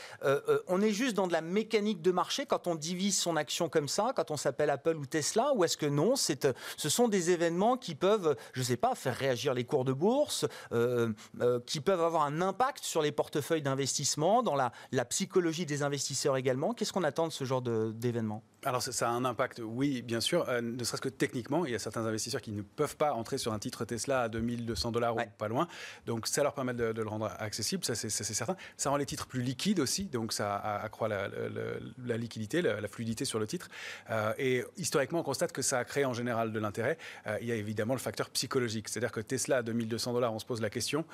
on 0.68 0.80
est 0.80 0.92
juste 0.92 1.14
dans 1.14 1.26
de 1.26 1.32
la 1.32 1.40
mécanique 1.40 2.02
de 2.02 2.10
marché 2.10 2.46
quand 2.46 2.66
on 2.66 2.74
divise 2.74 3.18
son 3.18 3.36
action 3.36 3.68
comme 3.68 3.88
ça, 3.88 4.12
quand 4.14 4.30
on 4.30 4.36
s'appelle 4.36 4.70
Apple 4.70 4.96
ou 4.96 5.06
Tesla, 5.06 5.52
ou 5.54 5.64
est-ce 5.64 5.76
que 5.76 5.86
non, 5.86 6.14
ce 6.16 6.88
sont 6.88 7.08
des 7.08 7.30
événements 7.30 7.76
qui 7.76 7.94
peuvent, 7.94 8.36
je 8.52 8.60
ne 8.60 8.64
sais 8.64 8.76
pas, 8.76 8.94
faire 8.94 9.16
réagir 9.16 9.54
les 9.54 9.64
cours 9.64 9.84
de 9.84 9.92
bourse, 9.92 10.46
qui 11.66 11.80
peuvent 11.80 12.02
avoir 12.02 12.24
un 12.24 12.40
impact 12.40 12.84
sur 12.84 13.02
les 13.02 13.12
portefeuilles 13.12 13.62
d'investissement, 13.62 14.42
dans 14.42 14.54
la, 14.54 14.72
la 14.92 15.04
psychologie 15.04 15.66
des 15.66 15.82
investisseurs 15.82 16.36
également. 16.36 16.74
Qu'est-ce 16.74 16.92
qu'on 16.92 17.04
attend 17.04 17.26
de 17.26 17.32
ce 17.32 17.44
genre 17.44 17.62
d'événement? 17.62 18.42
Alors 18.64 18.82
ça 18.82 19.10
a 19.10 19.12
un 19.12 19.26
impact, 19.26 19.60
oui, 19.62 20.00
bien 20.00 20.20
sûr, 20.20 20.48
euh, 20.48 20.62
ne 20.62 20.82
serait-ce 20.82 21.02
que 21.02 21.10
techniquement, 21.10 21.66
il 21.66 21.72
y 21.72 21.74
a 21.74 21.78
certains 21.78 22.06
investisseurs 22.06 22.40
qui 22.40 22.52
ne 22.52 22.62
peuvent 22.62 22.96
pas 22.96 23.12
entrer 23.12 23.36
sur 23.36 23.43
un 23.52 23.58
titre 23.58 23.84
Tesla 23.84 24.22
à 24.22 24.28
2200 24.28 24.92
dollars 24.92 25.16
ou 25.16 25.20
pas 25.38 25.48
loin, 25.48 25.68
donc 26.06 26.26
ça 26.26 26.42
leur 26.42 26.54
permet 26.54 26.74
de, 26.74 26.92
le 26.92 27.08
rendre 27.08 27.30
accessible, 27.38 27.84
ça 27.84 27.94
c'est 27.94 28.10
certain. 28.10 28.56
Ça 28.76 28.90
rend 28.90 28.96
les 28.96 29.06
titres 29.06 29.26
plus 29.26 29.42
liquides 29.42 29.80
aussi, 29.80 30.04
donc 30.04 30.32
ça 30.32 30.56
accroît 30.56 31.08
la, 31.08 32.16
liquidité, 32.16 32.62
la, 32.62 32.88
fluidité 32.88 33.24
sur 33.24 33.38
le 33.38 33.46
titre. 33.46 33.68
Euh, 34.10 34.32
et 34.38 34.64
historiquement, 34.76 35.20
on 35.20 35.22
constate 35.22 35.52
que 35.52 35.62
ça 35.62 35.78
a 35.78 35.84
créé 35.84 36.04
en 36.04 36.12
général 36.12 36.52
de 36.52 36.58
l'intérêt. 36.58 36.98
Euh, 37.26 37.38
il 37.40 37.48
y 37.48 37.52
a 37.52 37.56
évidemment 37.56 37.94
le 37.94 38.00
facteur 38.00 38.30
psychologique, 38.30 38.88
c'est-à-dire 38.88 39.12
que 39.12 39.20
Tesla 39.20 39.58
à 39.58 39.62
2200 39.62 40.12
dollars, 40.12 40.32
on 40.32 40.38
se 40.38 40.46
pose 40.46 40.60
la 40.60 40.70
question. 40.70 41.04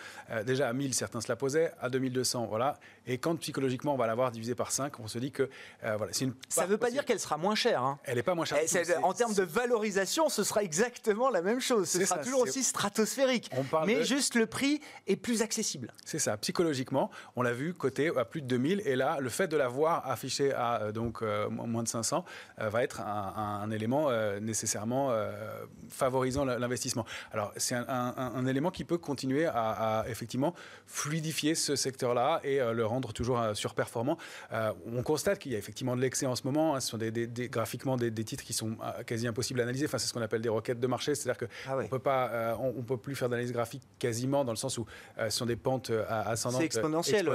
déjà 0.46 0.68
à 0.68 0.72
1000, 0.72 0.94
certains 0.94 1.20
se 1.20 1.28
la 1.28 1.36
posaient, 1.36 1.72
à 1.80 1.88
2200, 1.88 2.46
voilà. 2.46 2.78
Et 3.06 3.18
quand 3.18 3.36
psychologiquement 3.36 3.94
on 3.94 3.98
va 3.98 4.06
l'avoir 4.06 4.30
divisé 4.30 4.54
par 4.54 4.70
5, 4.70 5.00
on 5.00 5.08
se 5.08 5.18
dit 5.18 5.32
que 5.32 5.48
voilà, 5.82 6.12
c'est 6.12 6.24
une. 6.24 6.34
Ça 6.48 6.64
ne 6.64 6.68
veut 6.68 6.78
pas 6.78 6.90
dire 6.90 7.04
qu'elle 7.04 7.20
sera 7.20 7.36
moins 7.36 7.54
chère. 7.54 7.82
Hein. 7.82 7.98
Elle 8.04 8.16
n'est 8.16 8.22
pas 8.22 8.34
moins 8.34 8.44
chère. 8.44 8.58
en 9.02 9.12
termes 9.12 9.34
de 9.34 9.42
valorisation, 9.42 10.28
ce 10.28 10.44
sera 10.44 10.62
exactement 10.62 11.30
la 11.30 11.42
même 11.42 11.60
chose. 11.60 11.88
Ce 11.88 12.04
sera 12.04 12.19
toujours 12.22 12.42
aussi 12.42 12.62
stratosphérique. 12.62 13.50
mais 13.86 14.04
juste 14.04 14.34
le 14.34 14.46
prix 14.46 14.80
est 15.06 15.16
plus 15.16 15.42
accessible. 15.42 15.92
C'est 16.04 16.18
ça. 16.18 16.36
Psychologiquement, 16.38 17.10
on 17.36 17.42
l'a 17.42 17.52
vu 17.52 17.74
côté 17.74 18.10
à 18.16 18.24
plus 18.24 18.42
de 18.42 18.46
2000. 18.46 18.82
Et 18.84 18.96
là, 18.96 19.18
le 19.20 19.28
fait 19.28 19.48
de 19.48 19.56
l'avoir 19.56 20.08
affiché 20.08 20.52
à 20.52 20.80
euh, 20.82 20.92
donc 20.92 21.22
euh, 21.22 21.48
moins 21.48 21.82
de 21.82 21.88
500 21.88 22.24
euh, 22.60 22.68
va 22.68 22.82
être 22.82 23.00
un, 23.00 23.70
élément 23.70 24.10
nécessairement 24.40 25.12
favorisant 25.88 26.44
l'investissement. 26.44 27.04
Alors, 27.32 27.52
c'est 27.56 27.74
un, 27.74 28.46
élément 28.46 28.70
qui 28.70 28.84
peut 28.84 28.98
continuer 28.98 29.46
à, 29.46 30.04
effectivement 30.08 30.54
fluidifier 30.86 31.54
ce 31.54 31.76
secteur-là 31.76 32.40
et 32.42 32.58
le 32.58 32.84
rendre 32.84 33.12
toujours 33.12 33.40
surperformant. 33.54 34.18
on 34.50 35.02
constate 35.02 35.38
qu'il 35.38 35.52
y 35.52 35.54
a 35.54 35.58
effectivement 35.58 35.94
de 35.94 36.00
l'excès 36.00 36.26
en 36.26 36.34
ce 36.34 36.42
moment. 36.44 36.74
Hein. 36.74 36.80
ce 36.80 36.88
sont 36.88 36.98
des, 36.98 37.10
des 37.10 37.48
graphiquement 37.48 37.96
des, 37.96 38.12
titres 38.24 38.42
qui 38.42 38.52
sont 38.52 38.76
quasi 39.06 39.28
impossibles 39.28 39.60
à 39.60 39.62
analyser. 39.62 39.86
Enfin, 39.86 39.98
c'est 39.98 40.08
ce 40.08 40.12
qu'on 40.12 40.22
appelle 40.22 40.42
des 40.42 40.48
requêtes 40.48 40.80
de 40.80 40.86
marché, 40.86 41.14
c'est-à-dire 41.14 41.38
qu'on 41.38 41.70
ah 41.70 41.82
ne 41.82 41.88
peut 41.88 41.98
pas, 41.98 42.09
euh, 42.10 42.54
on, 42.58 42.82
peut 42.82 42.96
plus 42.96 43.14
faire 43.14 43.28
d'analyse 43.28 43.52
graphique 43.52 43.82
quasiment 43.98 44.44
dans 44.44 44.52
le 44.52 44.56
sens 44.56 44.78
où 44.78 44.86
euh, 45.18 45.30
ce 45.30 45.38
sont 45.38 45.46
des 45.46 45.56
pentes 45.56 45.90
ascendantes. 46.08 46.60
C'est 46.60 46.66
exponentiel. 46.66 47.28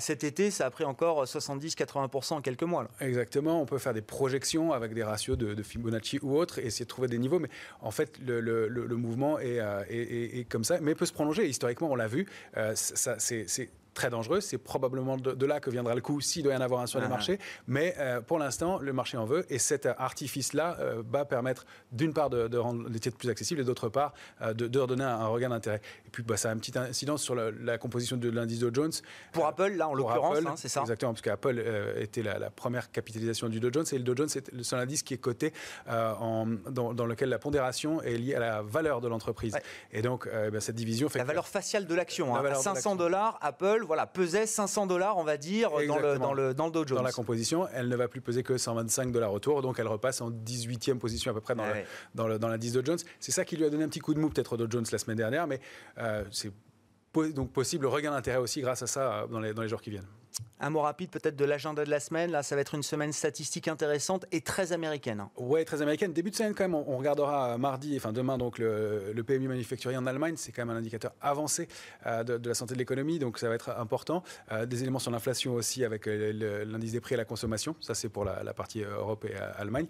cet 0.00 0.24
été, 0.24 0.50
ça 0.50 0.66
a 0.66 0.70
pris 0.70 0.84
encore 0.84 1.24
70-80% 1.24 2.34
en 2.34 2.40
quelques 2.40 2.62
mois. 2.62 2.88
Exactement. 3.00 3.60
On 3.60 3.66
peut 3.66 3.78
faire 3.78 3.94
des 3.94 4.02
projections 4.02 4.72
avec 4.72 4.94
des 4.94 5.02
ratios 5.02 5.36
de, 5.36 5.62
Fibonacci 5.62 6.18
ou 6.22 6.36
autres 6.36 6.58
et 6.58 6.66
essayer 6.66 6.84
de 6.84 6.88
trouver 6.88 7.08
des 7.08 7.18
niveaux. 7.18 7.38
Mais 7.38 7.50
en 7.80 7.90
fait, 7.90 8.18
le, 8.24 8.96
mouvement 8.96 9.38
est, 9.38 9.58
est, 9.88 10.48
comme 10.48 10.64
ça, 10.64 10.78
mais 10.80 10.94
peut 10.94 11.06
se 11.06 11.12
prolonger. 11.12 11.46
Historiquement, 11.46 11.90
on 11.90 11.96
l'a 11.96 12.08
vu. 12.08 12.26
ça, 12.74 13.18
c'est 13.18 13.70
très 13.98 14.10
dangereux. 14.10 14.40
C'est 14.40 14.58
probablement 14.58 15.16
de, 15.16 15.46
là 15.46 15.58
que 15.58 15.70
viendra 15.70 15.94
le 15.94 16.00
coup 16.00 16.20
s'il 16.20 16.44
doit 16.44 16.54
y 16.54 16.56
en 16.56 16.60
avoir 16.60 16.82
un 16.82 16.86
sur 16.86 17.00
les 17.00 17.06
ah. 17.06 17.08
marchés. 17.08 17.40
Mais 17.66 17.96
euh, 17.98 18.20
pour 18.20 18.38
l'instant, 18.38 18.78
le 18.78 18.92
marché 18.92 19.16
en 19.16 19.24
veut. 19.24 19.44
Et 19.50 19.58
cet 19.58 19.86
artifice-là 19.86 20.76
euh, 20.78 21.02
va 21.10 21.24
permettre 21.24 21.66
d'une 21.90 22.12
part 22.12 22.30
de, 22.30 22.56
rendre 22.56 22.88
les 22.88 23.00
titres 23.00 23.16
plus 23.16 23.28
accessibles 23.28 23.60
et 23.60 23.64
d'autre 23.64 23.88
part 23.88 24.12
euh, 24.40 24.54
de, 24.54 24.68
de, 24.68 24.78
redonner 24.78 25.02
un, 25.02 25.26
regard 25.26 25.50
d'intérêt. 25.50 25.80
Et 26.06 26.10
puis 26.10 26.22
bah, 26.22 26.36
ça 26.36 26.50
a 26.50 26.52
une 26.52 26.60
petite 26.60 26.76
incidence 26.76 27.22
sur 27.22 27.34
la 27.34 27.76
composition 27.78 28.16
de 28.16 28.30
l'indice 28.30 28.60
Dow 28.60 28.70
Jones. 28.72 28.92
Pour 29.32 29.46
Apple, 29.46 29.72
là 29.72 29.88
en 29.88 29.94
l'occurrence, 29.94 30.38
hein, 30.46 30.54
c'est 30.56 30.68
ça 30.68 30.82
Exactement, 30.82 31.12
parce 31.12 31.22
qu'Apple 31.22 31.60
était 31.96 32.22
la, 32.22 32.50
première 32.50 32.92
capitalisation 32.92 33.48
du 33.48 33.58
Dow 33.58 33.70
Jones. 33.72 33.86
Et 33.90 33.98
le 33.98 34.04
Dow 34.04 34.16
Jones, 34.16 34.28
c'est 34.28 34.52
le 34.52 34.62
seul 34.62 34.78
indice 34.78 35.02
qui 35.02 35.14
est 35.14 35.18
coté 35.18 35.52
en, 35.88 36.46
dans, 36.70 37.06
lequel 37.06 37.30
la 37.30 37.38
pondération 37.38 38.00
est 38.02 38.16
liée 38.16 38.36
à 38.36 38.40
la 38.40 38.62
valeur 38.62 39.00
de 39.00 39.08
l'entreprise. 39.08 39.56
Et 39.92 40.02
donc, 40.02 40.28
eh 40.32 40.50
ben, 40.50 40.60
cette 40.60 40.76
division 40.76 41.08
fait. 41.08 41.18
La 41.18 41.24
valeur 41.24 41.48
faciale 41.48 41.86
de 41.86 41.94
l'action. 41.94 42.36
Hein, 42.36 42.54
500 42.54 42.96
dollars, 42.96 43.38
Apple, 43.40 43.84
voilà, 43.88 44.06
pesait 44.06 44.46
500 44.46 44.86
dollars, 44.86 45.16
on 45.16 45.24
va 45.24 45.36
dire, 45.36 45.70
dans 45.70 45.98
le, 45.98 46.18
dans, 46.18 46.32
le, 46.32 46.54
dans 46.54 46.66
le 46.66 46.72
Dow 46.72 46.86
Jones. 46.86 46.98
Dans 46.98 47.02
la 47.02 47.10
composition, 47.10 47.66
elle 47.72 47.88
ne 47.88 47.96
va 47.96 48.06
plus 48.06 48.20
peser 48.20 48.44
que 48.44 48.56
125 48.56 49.10
dollars 49.10 49.32
autour, 49.32 49.62
donc 49.62 49.80
elle 49.80 49.88
repasse 49.88 50.20
en 50.20 50.30
18e 50.30 50.98
position 50.98 51.32
à 51.32 51.34
peu 51.34 51.40
près 51.40 51.56
dans, 51.56 51.64
eh 51.64 51.84
dans, 52.14 52.28
le, 52.28 52.38
dans 52.38 52.48
l'indice 52.48 52.74
Dow 52.74 52.84
Jones. 52.84 52.98
C'est 53.18 53.32
ça 53.32 53.44
qui 53.44 53.56
lui 53.56 53.64
a 53.64 53.70
donné 53.70 53.84
un 53.84 53.88
petit 53.88 53.98
coup 53.98 54.14
de 54.14 54.20
mou 54.20 54.28
peut-être 54.28 54.52
au 54.52 54.56
Dow 54.56 54.66
Jones 54.70 54.84
la 54.92 54.98
semaine 54.98 55.16
dernière, 55.16 55.46
mais 55.46 55.60
euh, 55.98 56.22
c'est 56.30 56.52
donc 57.34 57.50
possible 57.52 57.86
regain 57.86 58.12
d'intérêt 58.12 58.38
aussi 58.38 58.60
grâce 58.60 58.82
à 58.82 58.86
ça 58.86 59.12
euh, 59.22 59.26
dans 59.26 59.40
les, 59.40 59.52
dans 59.52 59.62
les 59.62 59.68
jours 59.68 59.80
qui 59.80 59.90
viennent. 59.90 60.06
Un 60.60 60.70
mot 60.70 60.80
rapide 60.80 61.10
peut-être 61.10 61.36
de 61.36 61.44
l'agenda 61.44 61.84
de 61.84 61.90
la 61.90 62.00
semaine. 62.00 62.30
Là, 62.30 62.42
ça 62.42 62.54
va 62.54 62.60
être 62.60 62.74
une 62.74 62.82
semaine 62.82 63.12
statistique 63.12 63.68
intéressante 63.68 64.26
et 64.32 64.40
très 64.40 64.72
américaine. 64.72 65.26
Oui, 65.36 65.64
très 65.64 65.82
américaine. 65.82 66.12
Début 66.12 66.30
de 66.30 66.36
semaine 66.36 66.54
quand 66.54 66.64
même, 66.64 66.74
on, 66.74 66.98
regardera 66.98 67.56
mardi, 67.58 67.96
enfin 67.96 68.12
demain, 68.12 68.38
donc 68.38 68.58
le, 68.58 69.12
le 69.12 69.24
PMI 69.24 69.48
manufacturier 69.48 69.96
en 69.96 70.06
Allemagne. 70.06 70.34
C'est 70.36 70.52
quand 70.52 70.64
même 70.64 70.74
un 70.74 70.78
indicateur 70.78 71.12
avancé 71.20 71.68
euh, 72.06 72.24
de, 72.24 72.48
la 72.48 72.54
santé 72.54 72.74
de 72.74 72.78
l'économie, 72.78 73.18
donc 73.18 73.38
ça 73.38 73.48
va 73.48 73.54
être 73.54 73.70
important. 73.70 74.22
Euh, 74.52 74.66
des 74.66 74.82
éléments 74.82 74.98
sur 74.98 75.10
l'inflation 75.10 75.54
aussi 75.54 75.84
avec 75.84 76.06
euh, 76.06 76.64
l'indice 76.64 76.92
des 76.92 77.00
prix 77.00 77.14
à 77.14 77.18
la 77.18 77.24
consommation. 77.24 77.76
Ça, 77.80 77.94
c'est 77.94 78.08
pour 78.08 78.24
la, 78.24 78.54
partie 78.54 78.82
Europe 78.82 79.24
et 79.24 79.36
Allemagne. 79.56 79.86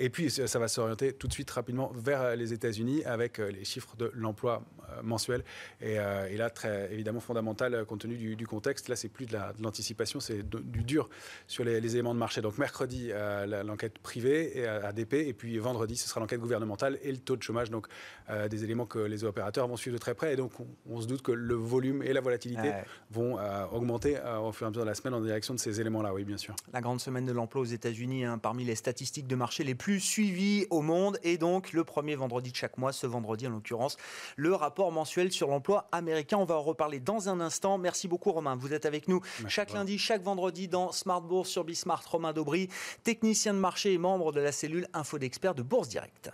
et 0.00 0.10
puis, 0.10 0.30
ça 0.30 0.58
va 0.58 0.66
s'orienter 0.66 1.12
tout 1.12 1.28
de 1.28 1.32
suite 1.32 1.50
rapidement 1.50 1.92
vers 1.94 2.34
les 2.34 2.52
États-Unis 2.52 3.04
avec 3.04 3.38
les 3.38 3.64
chiffres 3.64 3.96
de 3.96 4.10
l'emploi 4.14 4.62
mensuel. 5.02 5.44
Et, 5.80 5.96
là, 6.36 6.50
très 6.50 6.92
évidemment 6.92 7.20
fondamental 7.20 7.84
compte 7.84 8.00
tenu 8.00 8.34
du, 8.34 8.46
contexte. 8.46 8.88
Là, 8.88 8.96
c'est 8.96 9.08
plus 9.08 9.26
de 9.26 9.36
l'anticipation, 9.60 10.07
c'est 10.20 10.42
du 10.48 10.84
dur 10.84 11.08
sur 11.46 11.64
les, 11.64 11.94
éléments 11.94 12.14
de 12.14 12.18
marché. 12.18 12.40
Donc 12.40 12.58
mercredi, 12.58 13.10
euh, 13.12 13.62
l'enquête 13.62 13.98
privée 13.98 14.58
et 14.58 14.66
ADP, 14.66 15.14
et 15.14 15.32
puis 15.32 15.58
vendredi, 15.58 15.96
ce 15.96 16.08
sera 16.08 16.20
l'enquête 16.20 16.40
gouvernementale 16.40 16.98
et 17.02 17.12
le 17.12 17.18
taux 17.18 17.36
de 17.36 17.42
chômage. 17.42 17.70
Donc 17.70 17.86
euh, 18.30 18.48
des 18.48 18.64
éléments 18.64 18.86
que 18.86 18.98
les 18.98 19.24
opérateurs 19.24 19.68
vont 19.68 19.76
suivre 19.76 19.96
de 19.96 20.00
très 20.00 20.14
près. 20.14 20.32
Et 20.34 20.36
donc 20.36 20.52
on, 20.88 21.00
se 21.00 21.06
doute 21.06 21.22
que 21.22 21.32
le 21.32 21.54
volume 21.54 22.02
et 22.02 22.12
la 22.12 22.20
volatilité 22.20 22.72
vont 23.10 23.38
euh, 23.38 23.64
augmenter 23.72 24.16
au 24.42 24.52
fur 24.52 24.66
et 24.66 24.68
à 24.68 24.70
mesure 24.70 24.82
de 24.82 24.88
la 24.88 24.94
semaine 24.94 25.14
en 25.14 25.20
direction 25.20 25.54
de 25.54 25.58
ces 25.58 25.80
éléments-là. 25.80 26.12
Oui, 26.12 26.24
bien 26.24 26.36
sûr. 26.36 26.54
La 26.72 26.80
grande 26.80 27.00
semaine 27.00 27.24
de 27.24 27.32
l'emploi 27.32 27.62
aux 27.62 27.66
États-Unis, 27.66 28.24
hein, 28.24 28.38
parmi 28.38 28.64
les 28.64 28.74
statistiques 28.74 29.26
de 29.26 29.36
marché 29.36 29.64
les 29.64 29.74
plus 29.74 30.00
suivies 30.00 30.66
au 30.70 30.82
monde, 30.82 31.18
et 31.22 31.38
donc 31.38 31.72
le 31.72 31.84
premier 31.84 32.14
vendredi 32.16 32.50
de 32.50 32.56
chaque 32.56 32.78
mois, 32.78 32.92
ce 32.92 33.06
vendredi 33.06 33.46
en 33.46 33.50
l'occurrence, 33.50 33.96
le 34.36 34.54
rapport 34.54 34.92
mensuel 34.92 35.32
sur 35.32 35.48
l'emploi 35.48 35.88
américain. 35.92 36.38
On 36.38 36.44
va 36.44 36.56
en 36.56 36.62
reparler 36.62 37.00
dans 37.00 37.28
un 37.28 37.40
instant. 37.40 37.78
Merci 37.78 38.08
beaucoup 38.08 38.32
Romain. 38.32 38.56
Vous 38.56 38.72
êtes 38.72 38.86
avec 38.86 39.08
nous 39.08 39.20
chaque 39.46 39.72
lundi, 39.72 39.97
chaque 39.98 40.22
vendredi 40.22 40.68
dans 40.68 40.92
Smart 40.92 41.20
Bourse 41.20 41.50
sur 41.50 41.64
Bismart. 41.64 42.02
Romain 42.10 42.32
Daubry, 42.32 42.68
technicien 43.04 43.54
de 43.54 43.58
marché 43.58 43.92
et 43.92 43.98
membre 43.98 44.32
de 44.32 44.40
la 44.40 44.52
cellule 44.52 44.88
Info 44.94 45.18
d'experts 45.18 45.54
de 45.54 45.62
Bourse 45.62 45.88
Direct. 45.88 46.30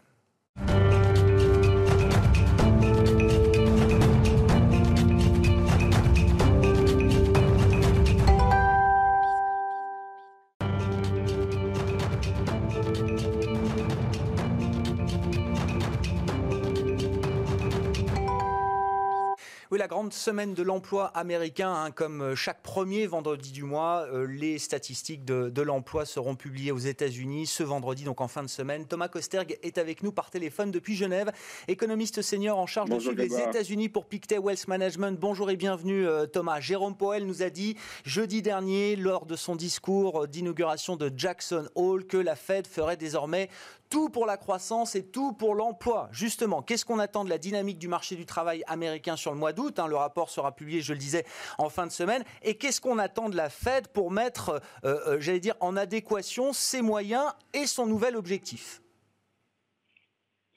La 19.77 19.89
grande 19.89 20.13
semaine 20.13 20.55
de 20.55 20.63
l'emploi 20.63 21.07
américain, 21.09 21.73
hein, 21.73 21.91
comme 21.91 22.23
euh, 22.23 22.35
chaque 22.35 22.63
premier 22.63 23.07
vendredi 23.07 23.53
du 23.53 23.65
mois, 23.65 24.07
euh, 24.13 24.27
les 24.27 24.59
statistiques 24.59 25.25
de, 25.25 25.63
l'emploi 25.63 26.05
seront 26.05 26.37
publiées 26.37 26.73
aux 26.73 26.79
États-Unis 26.79 27.47
ce 27.47 27.63
vendredi, 27.63 28.05
donc 28.05 28.21
en 28.21 28.29
fin 28.29 28.43
de 28.43 28.49
semaine. 28.49 28.87
Thomas 28.87 29.09
Kosterg 29.09 29.59
est 29.63 29.79
avec 29.79 30.03
nous 30.03 30.13
par 30.13 30.31
téléphone 30.31 30.71
depuis 30.71 30.95
Genève, 30.95 31.33
économiste 31.69 32.23
senior 32.23 32.59
en 32.59 32.67
charge 32.67 32.91
de 32.91 32.99
suivre 32.99 33.17
les 33.17 33.39
États-Unis 33.39 33.89
pour 33.89 34.07
Pictet 34.07 34.39
Wealth 34.39 34.69
Management. 34.69 35.19
Bonjour 35.19 35.51
et 35.51 35.57
bienvenue 35.57 36.07
euh, 36.07 36.27
Thomas. 36.27 36.61
Jérôme 36.61 36.97
Powell 36.97 37.27
nous 37.27 37.43
a 37.43 37.51
dit 37.51 37.77
jeudi 38.05 38.43
dernier, 38.43 38.97
lors 38.97 39.27
de 39.27 39.37
son 39.37 39.57
discours 39.57 40.29
d'inauguration 40.29 40.97
de 40.97 41.11
Jackson 41.17 41.69
Hole, 41.75 42.07
que 42.07 42.17
la 42.17 42.37
Fed 42.37 42.67
ferait 42.67 42.97
désormais 42.97 43.49
tout 43.95 44.09
pour 44.09 44.27
la 44.27 44.37
croissance 44.37 44.97
et 44.97 45.07
tout 45.09 45.33
pour 45.35 45.55
l'emploi. 45.55 46.09
Justement, 46.11 46.63
qu'est-ce 46.63 46.85
qu'on 46.85 46.99
attend 46.99 47.25
de 47.25 47.31
la 47.31 47.39
dynamique 47.39 47.79
du 47.79 47.87
marché 47.87 48.17
du 48.17 48.27
travail 48.27 48.65
américain 48.67 49.15
sur 49.15 49.31
le 49.31 49.39
mois 49.39 49.53
d'août 49.53 49.79
hein, 49.79 49.87
Le 49.87 49.95
rapport 49.95 50.31
sera 50.31 50.51
publié, 50.51 50.81
je 50.81 50.93
le 50.93 50.99
disais, 50.99 51.23
en 51.59 51.69
fin 51.69 51.87
de 51.87 51.93
semaine. 51.93 52.25
Et 52.43 52.57
qu'est-ce 52.57 52.81
qu'on 52.81 52.99
attend 52.99 53.29
de 53.29 53.37
la 53.37 53.49
Fed 53.49 53.87
pour 53.87 54.11
mettre, 54.11 54.61
euh, 54.85 54.97
euh, 55.07 55.21
j'allais 55.21 55.39
dire, 55.39 55.55
en 55.61 55.77
adéquation 55.77 56.53
ses 56.53 56.83
moyens 56.83 57.23
et 57.53 57.67
son 57.67 57.87
nouvel 57.87 58.17
objectif? 58.17 58.83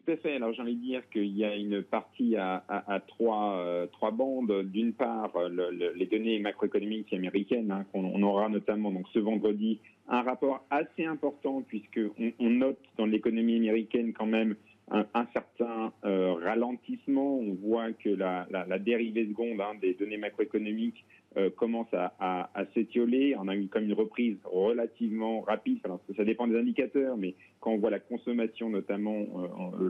Tout 0.04 0.14
à 0.14 0.18
fait. 0.18 0.38
Alors 0.38 0.52
j'ai 0.54 0.64
envie 0.64 0.76
de 0.76 0.82
dire 0.82 1.08
qu'il 1.12 1.38
y 1.38 1.46
a 1.46 1.54
une 1.56 1.84
partie 1.84 2.38
à, 2.38 2.64
trois, 3.08 3.58
euh, 3.58 3.86
trois 3.86 4.10
bandes. 4.10 4.64
D'une 4.64 4.94
part, 4.94 5.32
les 5.48 6.08
données 6.08 6.40
macroéconomiques 6.40 7.14
américaines 7.14 7.70
hein, 7.70 7.86
qu'on 7.92 8.20
aura 8.24 8.50
notamment 8.50 8.90
donc 8.90 9.06
ce 9.14 9.20
vendredi 9.20 9.80
un 10.08 10.22
rapport 10.22 10.66
assez 10.70 11.06
important 11.06 11.62
puisque 11.62 12.00
on, 12.40 12.50
note 12.50 12.80
dans 12.98 13.06
l'économie 13.06 13.58
américaine 13.58 14.14
quand 14.14 14.26
même 14.26 14.56
un, 14.90 15.28
certain 15.34 15.92
ralentissement. 16.02 17.40
On 17.40 17.54
voit 17.56 17.92
que 17.92 18.10
la, 18.10 18.80
dérivée 18.80 19.28
seconde 19.28 19.60
hein, 19.60 19.74
des 19.82 19.94
données 19.96 20.18
macroéconomiques 20.18 21.06
commence 21.58 21.88
à, 21.94 22.50
s'étioler. 22.74 23.36
On 23.38 23.48
a 23.48 23.56
eu 23.56 23.68
comme 23.68 23.84
une 23.84 23.94
reprise 23.94 24.38
relativement 24.46 25.42
rapide. 25.42 25.80
ça 26.16 26.24
dépend 26.24 26.48
des 26.48 26.58
indicateurs, 26.58 27.18
mais 27.18 27.36
quand 27.60 27.72
on 27.72 27.78
voit 27.78 27.92
la 27.92 28.00
consommation 28.00 28.70
notamment, 28.70 29.26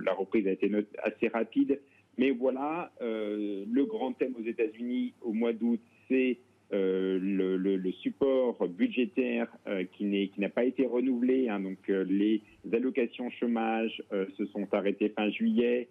la 0.04 0.14
reprise 0.14 0.48
a 0.48 0.52
été 0.52 0.72
assez 1.04 1.28
rapide. 1.28 1.80
Mais 2.18 2.32
voilà, 2.32 2.92
le 3.00 3.84
grand 3.84 4.14
thème 4.14 4.34
aux 4.40 4.46
États-Unis 4.46 5.14
au 5.22 5.34
mois 5.34 5.54
d'août, 5.54 5.80
c'est 6.10 6.40
euh, 6.74 7.18
le, 7.22 7.92
support 8.04 8.68
budgétaire 8.68 9.48
euh, 9.68 9.86
qui 9.94 10.32
n'a 10.38 10.50
pas 10.50 10.66
été 10.66 10.86
renouvelé. 10.86 11.48
Hein, 11.48 11.62
donc 11.62 11.78
euh, 11.90 12.04
les 12.04 12.42
allocations 12.74 13.30
chômage 13.30 14.04
se 14.38 14.46
sont 14.48 14.68
arrêtées 14.74 15.10
fin 15.10 15.30
juillet. 15.30 15.88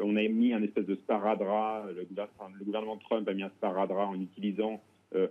on 0.00 0.16
a 0.16 0.26
mis 0.28 0.52
un 0.52 0.62
espèce 0.62 0.86
de 0.86 0.96
sparadrap. 0.96 1.86
Le, 1.94 2.02
le, 2.02 2.64
gouvernement 2.64 2.96
Trump 2.96 3.28
a 3.28 3.34
mis 3.34 3.44
un 3.44 3.50
sparadrap 3.50 4.08
en 4.08 4.20
utilisant 4.20 4.80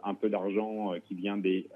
un 0.03 0.13
peu 0.13 0.29
d'argent 0.29 0.93
qui 1.05 1.15
vient 1.15 1.38
des, 1.38 1.67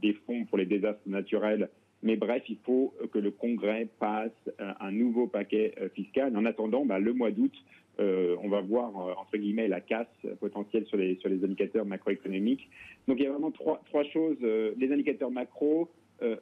des 0.00 0.12
fonds 0.26 0.44
pour 0.44 0.58
les 0.58 0.66
désastres 0.66 1.08
naturels. 1.08 1.68
Mais 2.02 2.16
bref, 2.16 2.44
il 2.48 2.56
faut 2.64 2.94
que 3.12 3.18
le 3.18 3.30
Congrès 3.30 3.88
passe 3.98 4.30
un 4.58 4.92
nouveau 4.92 5.26
paquet 5.26 5.74
fiscal. 5.94 6.36
En 6.36 6.44
attendant, 6.44 6.86
bah, 6.86 6.98
le 6.98 7.12
mois 7.12 7.32
d'août, 7.32 7.52
euh, 8.00 8.36
on 8.42 8.48
va 8.48 8.60
voir, 8.62 8.88
euh, 8.96 9.12
entre 9.18 9.36
guillemets, 9.36 9.68
la 9.68 9.80
casse 9.80 10.06
potentielle 10.40 10.86
sur 10.86 10.96
les, 10.96 11.16
sur 11.16 11.28
les 11.28 11.44
indicateurs 11.44 11.84
macroéconomiques. 11.84 12.68
Donc 13.06 13.18
il 13.18 13.24
y 13.24 13.26
a 13.26 13.30
vraiment 13.30 13.50
trois, 13.50 13.82
trois 13.86 14.04
choses. 14.04 14.38
Euh, 14.42 14.72
les 14.78 14.90
indicateurs 14.92 15.30
macro, 15.30 15.90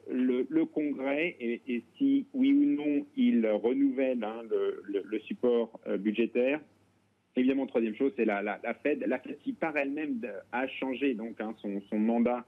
le, 0.09 0.63
Congrès, 0.65 1.37
et, 1.39 1.83
si 1.97 2.25
oui 2.33 2.51
ou 2.51 2.65
non 2.65 3.05
il 3.15 3.47
renouvelle 3.47 4.21
hein, 4.25 4.41
le, 4.49 5.19
support 5.19 5.79
budgétaire. 5.99 6.59
Évidemment, 7.37 7.65
troisième 7.65 7.95
chose, 7.95 8.11
c'est 8.17 8.25
la, 8.25 8.41
la, 8.41 8.59
Fed. 8.83 9.05
La 9.07 9.19
Fed 9.19 9.37
qui 9.39 9.53
par 9.53 9.77
elle-même 9.77 10.19
a 10.51 10.67
changé 10.67 11.13
donc, 11.13 11.39
hein, 11.39 11.55
son, 11.61 11.81
son, 11.89 11.97
mandat 11.97 12.45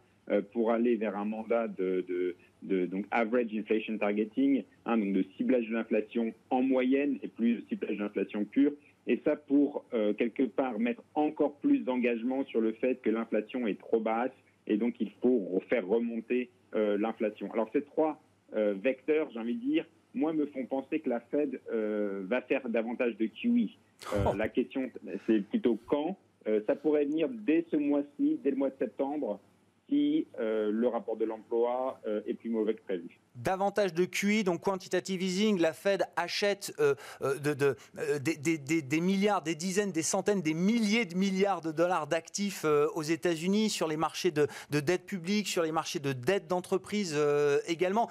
pour 0.52 0.72
aller 0.72 0.98
vers 0.98 1.18
un 1.18 1.24
mandat 1.24 1.70
de, 1.70 2.36
de, 2.64 2.86
donc 2.86 3.06
average 3.12 3.56
inflation 3.56 3.98
targeting, 3.98 4.64
hein, 4.86 4.98
donc 4.98 5.14
de 5.14 5.24
ciblage 5.38 5.68
de 5.70 5.74
l'inflation 5.74 6.34
en 6.50 6.62
moyenne 6.62 7.18
et 7.24 7.30
plus 7.30 7.56
de 7.56 7.62
ciblage 7.70 7.96
de 7.96 8.04
l'inflation 8.04 8.44
pure. 8.44 8.74
Et 9.08 9.20
ça 9.24 9.36
pour, 9.36 9.84
euh, 9.94 10.14
quelque 10.14 10.44
part, 10.44 10.80
mettre 10.80 11.04
encore 11.16 11.56
plus 11.58 11.80
d'engagement 11.80 12.46
sur 12.46 12.62
le 12.62 12.74
fait 12.74 13.02
que 13.02 13.10
l'inflation 13.10 13.66
est 13.68 13.80
trop 13.80 14.00
basse 14.00 14.32
et 14.68 14.78
donc 14.78 14.96
il 15.00 15.12
faut 15.22 15.62
faire 15.70 15.88
remonter 15.88 16.50
euh, 16.76 16.98
l'inflation. 16.98 17.52
Alors 17.54 17.70
ces 17.74 17.82
trois 17.82 18.22
euh, 18.56 18.76
vecteurs, 18.82 19.30
j'ai 19.34 19.40
envie 19.40 19.56
de 19.56 19.62
dire, 19.62 19.86
moi, 20.14 20.34
me 20.34 20.46
font 20.48 20.66
penser 20.66 21.00
que 21.00 21.10
la 21.10 21.22
Fed 21.22 21.62
va 21.72 22.42
faire 22.42 22.68
davantage 22.68 23.16
de 23.16 23.28
QE. 23.28 23.70
Oh. 24.14 24.36
La 24.36 24.50
question, 24.50 24.92
c'est 25.26 25.40
plutôt 25.40 25.80
quand. 25.88 26.18
ça 26.68 26.76
pourrait 26.76 27.06
venir 27.06 27.30
dès 27.30 27.66
ce 27.72 27.78
mois-ci, 27.78 28.38
dès 28.44 28.52
le 28.52 28.58
mois 28.58 28.72
de 28.72 28.76
septembre, 28.78 29.40
si 29.88 30.28
le 30.38 30.86
rapport 30.88 31.16
de 31.16 31.24
l'emploi 31.24 32.02
est 32.28 32.34
plus 32.34 32.50
mauvais 32.50 32.74
que 32.74 32.82
prévu 32.82 33.21
davantage 33.36 33.94
de 33.94 34.06
QI, 34.06 34.44
donc 34.44 34.62
quantitative 34.62 35.22
easing, 35.22 35.60
la 35.60 35.74
Fed 35.74 36.04
achète 36.16 36.74
euh, 36.80 36.96
euh, 37.22 37.38
euh, 37.98 38.20
des, 38.20 39.02
milliards, 39.02 39.42
des 39.42 39.56
dizaines, 39.56 39.92
des 39.92 40.04
centaines, 40.04 40.42
des 40.42 40.54
milliers 40.54 41.06
de 41.06 41.16
milliards 41.16 41.62
de 41.62 41.72
dollars 41.72 42.08
d'actifs 42.08 42.66
aux 42.66 43.04
États-Unis 43.04 43.70
sur 43.70 43.88
les 43.88 43.98
marchés 43.98 44.32
de, 44.32 44.48
dette 44.70 45.06
publique, 45.06 45.48
sur 45.48 45.64
les 45.64 45.72
marchés 45.72 46.00
de 46.00 46.14
dette 46.14 46.48
d'entreprise 46.48 47.18
également. 47.68 48.10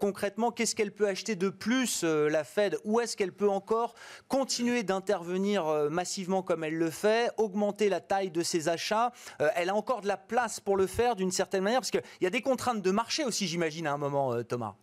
concrètement, 0.00 0.50
qu'est-ce 0.50 0.74
qu'elle 0.74 0.92
peut 0.92 1.08
acheter 1.08 1.36
de 1.36 1.48
plus, 1.48 2.02
la 2.02 2.44
Fed? 2.44 2.78
Où 2.84 3.00
est-ce 3.00 3.16
qu'elle 3.16 3.32
peut 3.32 3.48
encore 3.48 3.94
continuer 4.28 4.82
d'intervenir 4.82 5.64
massivement 5.90 6.42
comme 6.42 6.64
elle 6.64 6.76
le 6.76 6.90
fait, 6.90 7.30
augmenter 7.36 7.88
la 7.88 8.00
taille 8.00 8.30
de 8.30 8.42
ses 8.42 8.68
achats? 8.68 9.12
Elle 9.56 9.70
a 9.70 9.74
encore 9.74 10.00
de 10.00 10.08
la 10.08 10.16
place 10.16 10.60
pour 10.60 10.76
le 10.76 10.86
faire 10.86 11.16
d'une 11.16 11.32
certaine 11.32 11.62
manière, 11.62 11.80
parce 11.80 11.90
qu'il 11.90 12.02
y 12.20 12.26
a 12.26 12.30
des 12.30 12.42
contraintes 12.42 12.82
de 12.82 12.90
marché 12.90 13.24
aussi, 13.24 13.46
j'imagine, 13.46 13.86
à 13.86 13.92
un 13.92 13.98
moment, 13.98 14.42
Thomas 14.52 14.76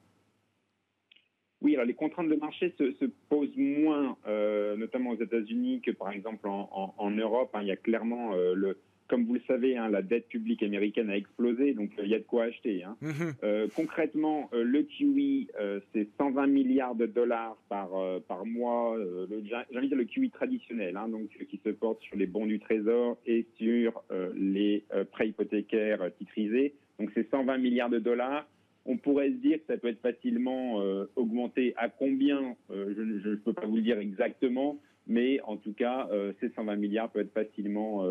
oui, 1.62 1.76
alors 1.76 1.86
les 1.86 1.94
contraintes 1.94 2.30
de 2.30 2.36
marché 2.36 2.74
se, 2.78 3.06
posent 3.28 3.58
moins, 3.58 4.18
euh, 4.28 4.78
notamment 4.78 5.12
aux 5.12 5.22
États-Unis, 5.22 5.82
que 5.82 5.92
par 5.92 6.12
exemple 6.12 6.48
en, 6.48 7.12
Europe. 7.12 7.52
Hein. 7.54 7.64
il 7.64 7.68
y 7.68 7.72
a 7.72 7.76
clairement 7.76 8.34
euh, 8.34 8.54
le, 8.56 8.78
comme 9.10 9.26
vous 9.26 9.34
le 9.34 9.42
savez, 9.46 9.76
hein, 9.76 9.90
la 9.90 10.02
dette 10.02 10.30
publique 10.30 10.64
américaine 10.64 11.10
a 11.10 11.18
explosé, 11.18 11.74
donc 11.74 11.92
euh, 12.00 12.04
il 12.06 12.10
y 12.10 12.16
a 12.16 12.20
de 12.20 12.24
quoi 12.24 12.46
acheter. 12.46 12.86
Hein. 12.86 12.96
Mhm. 13.02 13.68
concrètement, 13.76 14.50
le 14.54 14.84
QE, 14.84 15.52
c'est 15.92 16.08
120 16.18 16.48
milliards 16.48 16.96
de 16.96 17.06
dollars 17.06 17.58
par, 17.68 17.90
par 18.30 18.46
mois. 18.46 18.98
J'ai 19.44 19.78
envie 19.78 19.90
de 19.90 19.96
dire 19.96 19.98
le 19.98 20.06
QE 20.06 20.32
traditionnel, 20.32 20.98
donc 21.12 21.28
qui 21.50 21.60
se 21.66 21.70
porte 21.70 22.02
sur 22.04 22.16
les 22.16 22.28
bons 22.28 22.46
du 22.46 22.60
Trésor 22.60 23.18
et 23.26 23.46
sur 23.58 24.02
les 24.34 24.86
prêts 25.12 25.28
hypothécaires 25.28 26.10
titrisés. 26.18 26.76
Donc 27.00 27.12
c'est 27.14 27.30
120 27.30 27.58
milliards 27.58 27.90
de 27.90 28.00
dollars 28.00 28.48
on 28.86 28.98
pourrait 28.98 29.30
se 29.30 29.36
dire 29.36 29.60
que 29.60 29.66
ça 29.68 29.78
peut 29.78 29.90
être 29.90 30.02
facilement 30.02 30.82
euh, 30.82 31.06
augmenté. 31.16 31.74
À 31.78 31.90
combien 31.90 32.56
euh, 32.72 32.94
Je 32.96 33.30
ne 33.30 33.36
peux 33.36 33.54
pas 33.54 33.66
vous 33.66 33.78
le 33.78 33.82
dire 33.82 34.00
exactement, 34.00 34.80
mais 35.08 35.40
en 35.42 35.58
tout 35.58 35.74
cas, 35.74 36.08
euh, 36.12 36.34
ces 36.40 36.50
120 36.50 36.76
milliards 36.76 37.12
peuvent 37.12 37.26
être 37.26 37.34
facilement 37.34 38.06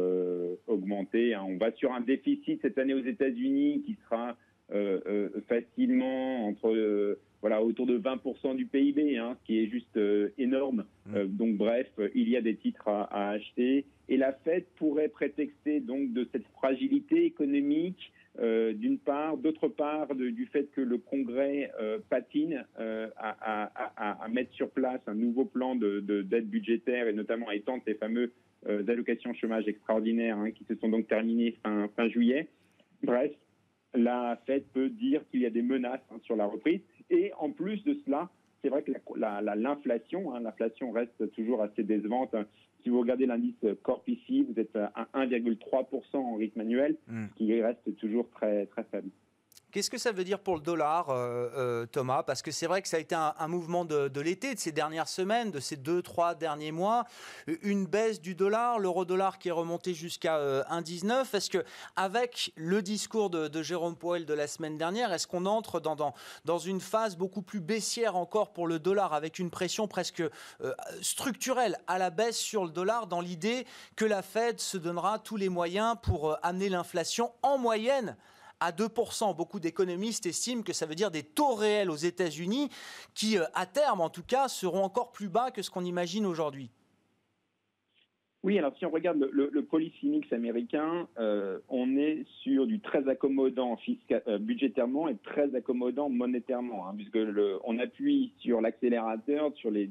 augmentés. 0.66 1.34
Hein. 1.34 1.44
On 1.48 1.56
va 1.56 1.72
sur 1.72 1.92
un 1.92 2.00
déficit 2.00 2.60
cette 2.62 2.78
année 2.78 2.94
aux 2.94 3.04
États-Unis 3.04 3.82
qui 3.84 3.96
sera 4.04 4.36
facilement 5.48 6.46
entre 6.46 7.16
voilà 7.40 7.62
autour 7.62 7.86
de 7.86 7.98
20% 7.98 8.54
du 8.54 8.66
PIB, 8.66 9.16
hein, 9.16 9.34
ce 9.40 9.46
qui 9.46 9.60
est 9.60 9.66
juste 9.66 9.98
énorme. 10.36 10.84
Mmh. 11.06 11.24
donc 11.24 11.56
bref, 11.56 11.88
il 12.14 12.28
y 12.28 12.36
a 12.36 12.42
des 12.42 12.54
titres 12.54 12.86
à, 12.86 13.30
acheter 13.30 13.86
et 14.10 14.18
la 14.18 14.34
Fed 14.44 14.66
pourrait 14.76 15.08
prétexter 15.08 15.80
donc 15.80 16.12
de 16.12 16.28
cette 16.32 16.46
fragilité 16.48 17.24
économique 17.24 18.12
euh, 18.40 18.72
d'une 18.72 18.98
part, 18.98 19.36
d'autre 19.36 19.66
part, 19.66 20.14
du 20.14 20.46
fait 20.46 20.70
que 20.70 20.80
le 20.80 20.98
Congrès 20.98 21.72
euh, 21.80 21.98
patine 22.08 22.64
euh, 22.78 23.08
à, 23.16 24.28
mettre 24.30 24.52
sur 24.52 24.70
place 24.70 25.00
un 25.06 25.14
nouveau 25.14 25.44
plan 25.44 25.74
de, 25.74 26.00
d'aide 26.00 26.48
budgétaire 26.48 27.08
et 27.08 27.12
notamment 27.12 27.48
à 27.48 27.54
étendre 27.54 27.82
ces 27.86 27.94
fameux 27.94 28.32
allocations 28.66 29.32
chômage 29.34 29.66
extraordinaires 29.66 30.36
hein, 30.36 30.50
qui 30.50 30.64
se 30.64 30.74
sont 30.76 30.88
donc 30.88 31.08
terminées 31.08 31.56
fin, 31.62 31.88
fin, 31.96 32.08
juillet. 32.08 32.48
Bref, 33.02 33.32
la 33.94 34.40
Fed 34.46 34.64
peut 34.72 34.88
dire 34.88 35.22
qu'il 35.30 35.40
y 35.40 35.46
a 35.46 35.50
des 35.50 35.62
menaces 35.62 36.04
hein, 36.10 36.18
sur 36.24 36.36
la 36.36 36.46
reprise. 36.46 36.80
Et 37.10 37.32
en 37.38 37.50
plus 37.50 37.82
de 37.84 37.94
cela, 38.04 38.30
c'est 38.62 38.68
vrai 38.68 38.82
que 38.82 38.92
l'inflation, 39.56 40.34
hein, 40.34 40.40
l'inflation 40.40 40.90
reste 40.90 41.30
toujours 41.32 41.62
assez 41.62 41.82
décevante. 41.82 42.34
Si 42.82 42.88
vous 42.88 43.00
regardez 43.00 43.26
l'indice 43.26 43.64
Corp 43.82 44.08
ici, 44.08 44.44
vous 44.44 44.58
êtes 44.58 44.74
à 44.76 45.08
1,3% 45.14 46.16
en 46.16 46.36
rythme 46.36 46.60
annuel, 46.60 46.96
hmm. 47.08 47.26
ce 47.30 47.34
qui 47.36 47.62
reste 47.62 47.96
toujours 47.96 48.28
très, 48.30 48.66
très 48.66 48.84
faible. 48.84 49.10
Qu'est-ce 49.70 49.90
que 49.90 49.98
ça 49.98 50.12
veut 50.12 50.24
dire 50.24 50.38
pour 50.38 50.54
le 50.54 50.62
dollar, 50.62 51.10
euh, 51.10 51.50
euh, 51.54 51.86
Thomas? 51.86 52.22
Parce 52.22 52.40
que 52.40 52.50
c'est 52.50 52.66
vrai 52.66 52.80
que 52.80 52.88
ça 52.88 52.96
a 52.96 53.00
été 53.00 53.14
un, 53.14 53.48
mouvement 53.48 53.84
de, 53.84 54.20
l'été, 54.20 54.54
de 54.54 54.58
ces 54.58 54.72
dernières 54.72 55.08
semaines, 55.08 55.50
de 55.50 55.60
ces 55.60 55.76
deux, 55.76 56.00
trois 56.00 56.34
derniers 56.34 56.72
mois. 56.72 57.04
Une 57.60 57.84
baisse 57.84 58.22
du 58.22 58.34
dollar, 58.34 58.78
l'euro-dollar 58.78 59.38
qui 59.38 59.48
est 59.48 59.52
remonté 59.52 59.92
jusqu'à 59.92 60.38
1,19. 60.38 61.12
Euh, 61.12 61.24
est-ce 61.34 61.50
que, 61.50 61.64
avec 61.96 62.50
le 62.56 62.80
discours 62.80 63.28
de, 63.28 63.62
Jérôme 63.62 63.94
Powell 63.94 64.24
de 64.24 64.32
la 64.32 64.46
semaine 64.46 64.78
dernière, 64.78 65.12
est-ce 65.12 65.26
qu'on 65.26 65.44
entre 65.44 65.80
dans, 65.80 66.58
une 66.58 66.80
phase 66.80 67.16
beaucoup 67.16 67.42
plus 67.42 67.60
baissière 67.60 68.16
encore 68.16 68.54
pour 68.54 68.68
le 68.68 68.78
dollar, 68.78 69.12
avec 69.12 69.38
une 69.38 69.50
pression 69.50 69.86
presque 69.86 70.22
structurelle 71.02 71.76
à 71.86 71.98
la 71.98 72.08
baisse 72.08 72.38
sur 72.38 72.64
le 72.64 72.70
dollar, 72.70 73.06
dans 73.06 73.20
l'idée 73.20 73.66
que 73.96 74.06
la 74.06 74.22
Fed 74.22 74.60
se 74.60 74.78
donnera 74.78 75.18
tous 75.18 75.36
les 75.36 75.50
moyens 75.50 75.96
pour 76.02 76.38
amener 76.42 76.70
l'inflation 76.70 77.32
en 77.42 77.58
moyenne 77.58 78.16
à 78.60 78.72
2%. 78.72 79.36
Beaucoup 79.36 79.60
d'économistes 79.60 80.26
estiment 80.26 80.62
que 80.62 80.72
ça 80.72 80.86
veut 80.86 80.94
dire 80.94 81.10
des 81.10 81.22
taux 81.22 81.54
réels 81.54 81.90
aux 81.90 81.96
États-Unis 81.96 82.68
qui, 83.14 83.38
euh, 83.38 83.44
à 83.54 83.66
terme 83.66 84.00
en 84.00 84.10
tout 84.10 84.22
cas, 84.22 84.48
seront 84.48 84.82
encore 84.82 85.12
plus 85.12 85.28
bas 85.28 85.50
que 85.50 85.62
ce 85.62 85.70
qu'on 85.70 85.84
imagine 85.84 86.26
aujourd'hui. 86.26 86.70
Oui, 88.44 88.56
alors 88.56 88.72
si 88.78 88.86
on 88.86 88.90
regarde 88.90 89.18
le, 89.18 89.50
le, 89.52 89.64
policy 89.64 90.06
mix 90.06 90.32
américain, 90.32 91.08
euh, 91.18 91.58
on 91.68 91.96
est 91.96 92.24
sur 92.44 92.68
du 92.68 92.78
très 92.78 93.08
accommodant 93.08 93.76
euh, 94.12 94.38
budgétairement 94.38 95.08
et 95.08 95.16
très 95.16 95.52
accommodant 95.56 96.08
monétairement, 96.08 96.88
hein, 96.88 96.94
puisque 96.96 97.18
on 97.64 97.78
appuie 97.80 98.32
sur 98.38 98.60
l'accélérateur, 98.60 99.52
sur 99.56 99.72
les, 99.72 99.88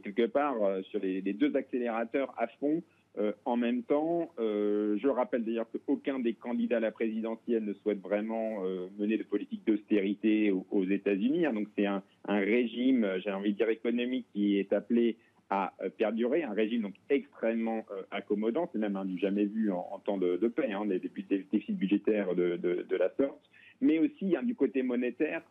quelque 0.00 0.26
part 0.26 0.56
sur 0.90 0.98
les, 0.98 1.22
deux 1.22 1.54
accélérateurs 1.54 2.34
à 2.36 2.48
fond 2.58 2.82
euh, 3.18 3.32
en 3.46 3.56
même 3.56 3.82
temps, 3.82 4.30
euh, 4.38 4.98
je 4.98 5.08
rappelle 5.08 5.44
d'ailleurs 5.44 5.68
qu'aucun 5.86 6.18
des 6.18 6.34
candidats 6.34 6.76
à 6.76 6.80
la 6.80 6.90
présidentielle 6.90 7.64
ne 7.64 7.72
souhaite 7.72 8.00
vraiment 8.00 8.64
euh, 8.64 8.88
mener 8.98 9.16
de 9.16 9.22
politique 9.22 9.66
d'austérité 9.66 10.50
aux, 10.50 10.84
États-Unis. 10.84 11.46
Hein. 11.46 11.54
donc 11.54 11.68
c'est 11.76 11.86
un, 11.86 12.02
régime, 12.28 13.08
j'ai 13.24 13.32
envie 13.32 13.52
de 13.52 13.56
dire 13.56 13.70
économique, 13.70 14.26
qui 14.32 14.58
est 14.58 14.72
appelé 14.72 15.16
à 15.48 15.72
perdurer, 15.96 16.42
un 16.42 16.52
régime 16.52 16.82
donc 16.82 16.94
extrêmement 17.08 17.86
accommodant, 18.10 18.68
c'est 18.72 18.80
même 18.80 18.96
un 18.96 19.04
du 19.04 19.16
jamais 19.16 19.44
vu 19.44 19.70
en, 19.70 20.00
temps 20.04 20.18
de, 20.18 20.36
paix, 20.48 20.72
hein, 20.72 20.86
des, 20.86 20.98
déficits 20.98 21.72
budgétaires 21.72 22.34
de, 22.34 22.96
la 22.98 23.10
sorte, 23.16 23.38
mais 23.80 24.00
aussi 24.00 24.36
hein, 24.36 24.42
du 24.42 24.56
côté 24.56 24.82
monétaire, 24.82 25.42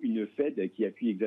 une 0.00 0.26
Fed 0.36 0.72
qui 0.72 0.84
appuie 0.84 1.18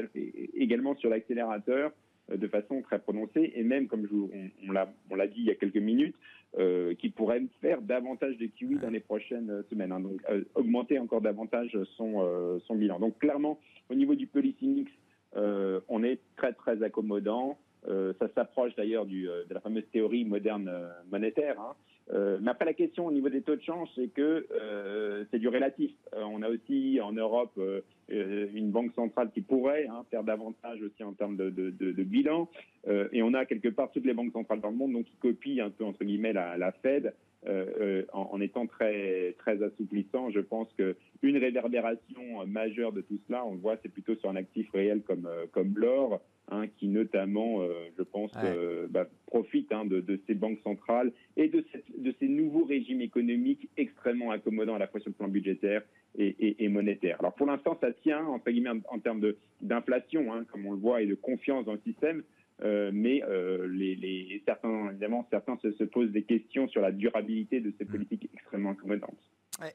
également 0.56 0.95
sur 0.95 1.10
l'accélérateur 1.10 1.91
de 2.36 2.48
façon 2.48 2.82
très 2.82 3.00
prononcée, 3.00 3.52
et 3.56 3.63
même, 3.63 3.88
comme 3.88 4.08
je, 4.08 4.15
on, 4.15 4.76
on 5.10 5.15
l'a 5.15 5.28
dit 5.28 5.39
il 5.39 5.46
y 5.46 5.52
a 5.52 5.56
quelques 5.56 5.78
minutes, 5.78 6.15
euh, 6.60 6.96
qui 6.96 7.10
pourrait 7.10 7.41
faire 7.62 7.82
davantage 7.82 8.38
de 8.38 8.46
kiwi 8.46 8.76
dans 8.76 8.89
les 8.89 9.00
prochaines 9.00 9.63
semaines, 9.70 9.94
hein. 9.94 10.02
donc 10.02 10.20
euh, 10.30 10.44
augmenter 10.54 11.00
encore 11.00 11.22
davantage 11.22 11.78
son, 11.96 12.15
euh, 12.17 12.60
son 12.67 12.76
bilan. 12.76 13.00
Donc 13.00 13.17
clairement, 13.20 13.58
au 13.89 13.96
niveau 13.96 14.15
du 14.15 14.28
policy 14.28 14.67
mix, 14.67 14.91
on 15.36 16.04
est 16.04 16.20
très 16.38 16.54
très 16.54 16.84
accommodant. 16.84 17.58
ça 17.86 18.28
s'approche 18.36 18.76
d'ailleurs 18.76 19.06
de 19.06 19.54
la 19.54 19.60
fameuse 19.62 19.88
théorie 19.91 20.26
moderne 20.26 20.72
monétaire. 21.10 21.60
Hein. 21.60 21.76
Euh, 22.13 22.39
mais 22.41 22.52
après, 22.52 22.65
la 22.65 22.74
question 22.74 23.06
au 23.08 23.12
niveau 23.12 23.30
des 23.30 23.41
taux 23.41 23.56
de 23.56 23.62
change, 23.62 23.88
c'est 23.96 24.10
que 24.10 24.46
euh, 24.52 25.24
c'est 25.32 25.39
du 25.39 25.48
relatif. 25.48 25.91
Euh, 26.13 26.24
on 26.24 26.41
a 26.41 26.50
aussi 26.50 27.00
en 27.02 27.13
Europe 27.13 27.60
une 28.10 28.72
banque 28.72 28.94
centrale 28.94 29.32
qui 29.34 29.41
pourrait 29.41 29.88
hein, 29.88 30.04
faire 30.12 30.24
davantage 30.24 30.82
aussi 30.82 31.04
en 31.04 31.13
termes 31.13 31.38
de, 31.38 32.04
bilan. 32.04 32.50
et 33.13 33.24
on 33.24 33.34
a 33.34 33.46
quelque 33.46 33.70
part 33.70 33.89
toutes 33.91 34.06
les 34.06 34.13
banques 34.13 34.34
centrales 34.34 34.60
dans 34.60 34.70
le 34.70 34.76
monde 34.76 35.04
qui 35.06 35.15
copient 35.22 35.65
un 35.65 35.70
peu, 35.70 35.86
entre 35.86 36.04
guillemets, 36.04 36.34
la 36.34 36.72
Fed. 36.84 37.13
En, 38.13 38.41
étant 38.41 38.67
très 38.67 39.36
très 39.39 39.62
assouplissant, 39.63 40.30
je 40.30 40.39
pense 40.39 40.67
qu'une 40.73 41.38
réverbération 41.38 42.45
majeure 42.45 42.91
de 42.91 43.01
tout 43.01 43.19
cela, 43.27 43.45
on 43.45 43.54
le 43.54 43.60
voit, 43.60 43.77
c'est 43.82 43.89
plutôt 43.89 44.15
sur 44.15 44.30
un 44.30 44.36
actif 44.36 44.69
réel 44.71 45.01
comme 45.01 45.27
comme 45.51 45.73
l'or, 45.75 46.21
Hein, 46.54 46.67
qui 46.77 46.89
notamment, 46.89 47.62
euh, 47.62 47.69
je 47.97 48.04
pense, 48.04 48.30
euh, 48.43 48.86
bah, 48.89 49.08
profite 49.25 49.71
hein, 49.71 49.86
de, 49.86 50.19
ces 50.27 50.34
banques 50.34 50.60
centrales 50.65 51.13
et 51.38 51.47
de, 51.47 51.63
de, 51.97 52.13
ces 52.19 52.27
nouveaux 52.27 52.65
régimes 52.65 52.99
économiques 52.99 53.69
extrêmement 53.77 54.32
accommodants 54.32 54.75
à 54.75 54.80
la 54.80 54.88
fois 54.88 54.99
sur 54.99 55.12
le 55.12 55.15
plan 55.15 55.30
budgétaire 55.30 55.82
et, 56.17 56.67
monétaire. 56.67 57.15
Alors 57.19 57.34
pour 57.36 57.47
l'instant, 57.47 57.77
ça 57.80 57.93
tient 57.93 58.25
entre 58.25 58.51
guillemets 58.51 58.82
en, 58.89 58.99
termes 58.99 59.21
d'inflation, 59.62 60.34
hein, 60.34 60.43
comme 60.51 60.65
on 60.65 60.73
le 60.73 60.77
voit, 60.77 61.01
et 61.01 61.06
de 61.06 61.15
confiance 61.15 61.63
dans 61.63 61.71
le 61.71 61.82
système. 61.86 62.21
Euh, 62.63 62.91
mais 62.93 63.21
les, 63.69 64.41
certains, 64.45 64.89
évidemment, 64.91 65.28
certains 65.30 65.58
se, 65.58 65.71
se, 65.71 65.84
posent 65.84 66.12
des 66.12 66.24
questions 66.24 66.67
sur 66.67 66.82
la 66.82 66.91
durabilité 66.91 67.60
de 67.60 67.74
ces 67.78 67.86
mmh. 67.86 67.88
politiques 67.88 68.30
extrêmement 68.34 68.76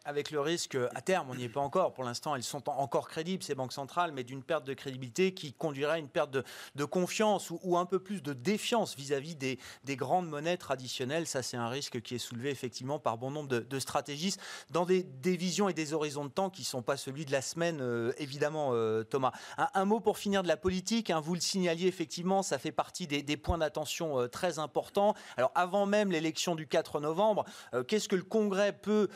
avec 0.04 0.30
le 0.30 0.40
risque, 0.40 0.76
à 0.94 1.00
terme, 1.00 1.28
on 1.30 1.34
n'y 1.34 1.44
est 1.44 1.48
pas 1.48 1.60
encore. 1.60 1.92
Pour 1.92 2.04
l'instant, 2.04 2.34
elles 2.34 2.42
sont 2.42 2.68
encore 2.68 3.08
crédibles, 3.08 3.42
ces 3.42 3.54
banques 3.54 3.72
centrales, 3.72 4.12
mais 4.12 4.24
d'une 4.24 4.42
perte 4.42 4.64
de 4.64 4.74
crédibilité 4.74 5.32
qui 5.32 5.52
conduirait 5.52 5.94
à 5.94 5.98
une 5.98 6.08
perte 6.08 6.30
de, 6.30 6.84
confiance 6.84 7.50
ou, 7.50 7.76
un 7.76 7.84
peu 7.84 7.98
plus 7.98 8.22
de 8.22 8.32
défiance 8.32 8.96
vis-à-vis 8.96 9.36
des, 9.36 9.58
grandes 9.96 10.28
monnaies 10.28 10.56
traditionnelles. 10.56 11.26
Ça, 11.26 11.42
c'est 11.42 11.56
un 11.56 11.68
risque 11.68 12.00
qui 12.00 12.14
est 12.14 12.18
soulevé 12.18 12.50
effectivement 12.50 12.98
par 12.98 13.18
bon 13.18 13.30
nombre 13.30 13.48
de, 13.48 13.78
stratégistes 13.78 14.40
dans 14.70 14.86
des, 14.86 15.06
visions 15.24 15.68
et 15.68 15.74
des 15.74 15.92
horizons 15.92 16.24
de 16.24 16.30
temps 16.30 16.50
qui 16.50 16.62
ne 16.62 16.66
sont 16.66 16.82
pas 16.82 16.96
celui 16.96 17.24
de 17.24 17.32
la 17.32 17.42
semaine, 17.42 17.78
euh, 17.80 18.12
évidemment, 18.18 18.70
euh, 18.72 19.04
Thomas. 19.04 19.32
Un, 19.74 19.84
mot 19.84 20.00
pour 20.00 20.18
finir 20.18 20.42
de 20.42 20.48
la 20.48 20.56
politique. 20.56 21.10
Hein, 21.10 21.20
vous 21.20 21.34
le 21.34 21.40
signaliez, 21.40 21.86
effectivement, 21.86 22.42
ça 22.42 22.58
fait 22.58 22.72
partie 22.72 23.06
des, 23.06 23.36
points 23.36 23.58
d'attention 23.58 24.20
euh, 24.20 24.26
très 24.26 24.58
importants. 24.58 25.14
Alors, 25.36 25.52
avant 25.54 25.86
même 25.86 26.10
l'élection 26.10 26.54
du 26.54 26.66
4 26.66 27.00
novembre, 27.00 27.44
qu'est-ce 27.86 28.08
que 28.08 28.16
le 28.16 28.22
Congrès 28.22 28.72
peut 28.72 29.08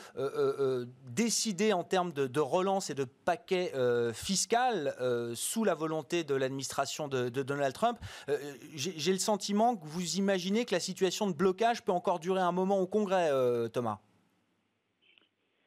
euh, 0.59 0.85
décider 1.15 1.73
en 1.73 1.83
termes 1.83 2.13
de, 2.13 2.39
relance 2.39 2.89
et 2.89 2.95
de 2.95 3.05
paquet 3.05 3.71
euh, 3.75 4.13
fiscal 4.13 4.93
euh, 5.01 5.33
sous 5.35 5.63
la 5.63 5.75
volonté 5.75 6.23
de 6.23 6.35
l'administration 6.35 7.07
de, 7.07 7.29
Donald 7.29 7.73
Trump. 7.73 7.97
J'ai 8.75 9.11
le 9.11 9.17
sentiment 9.17 9.75
que 9.75 9.85
vous 9.85 10.15
imaginez 10.15 10.65
que 10.65 10.73
la 10.73 10.79
situation 10.79 11.29
de 11.29 11.35
blocage 11.35 11.83
peut 11.83 11.91
encore 11.91 12.19
durer 12.19 12.41
un 12.41 12.51
moment 12.51 12.79
au 12.79 12.87
Congrès, 12.87 13.29
Thomas. 13.71 13.99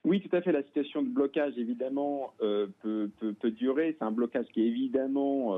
Oui, 0.04 0.20
tout 0.20 0.34
à 0.36 0.42
fait. 0.42 0.52
La 0.52 0.62
situation 0.62 1.02
de 1.02 1.08
blocage, 1.08 1.54
évidemment, 1.56 2.34
peut, 2.38 3.10
peut, 3.18 3.50
durer. 3.50 3.96
C'est 3.98 4.04
un 4.04 4.10
blocage 4.10 4.46
qui, 4.52 4.62
évidemment, 4.62 5.56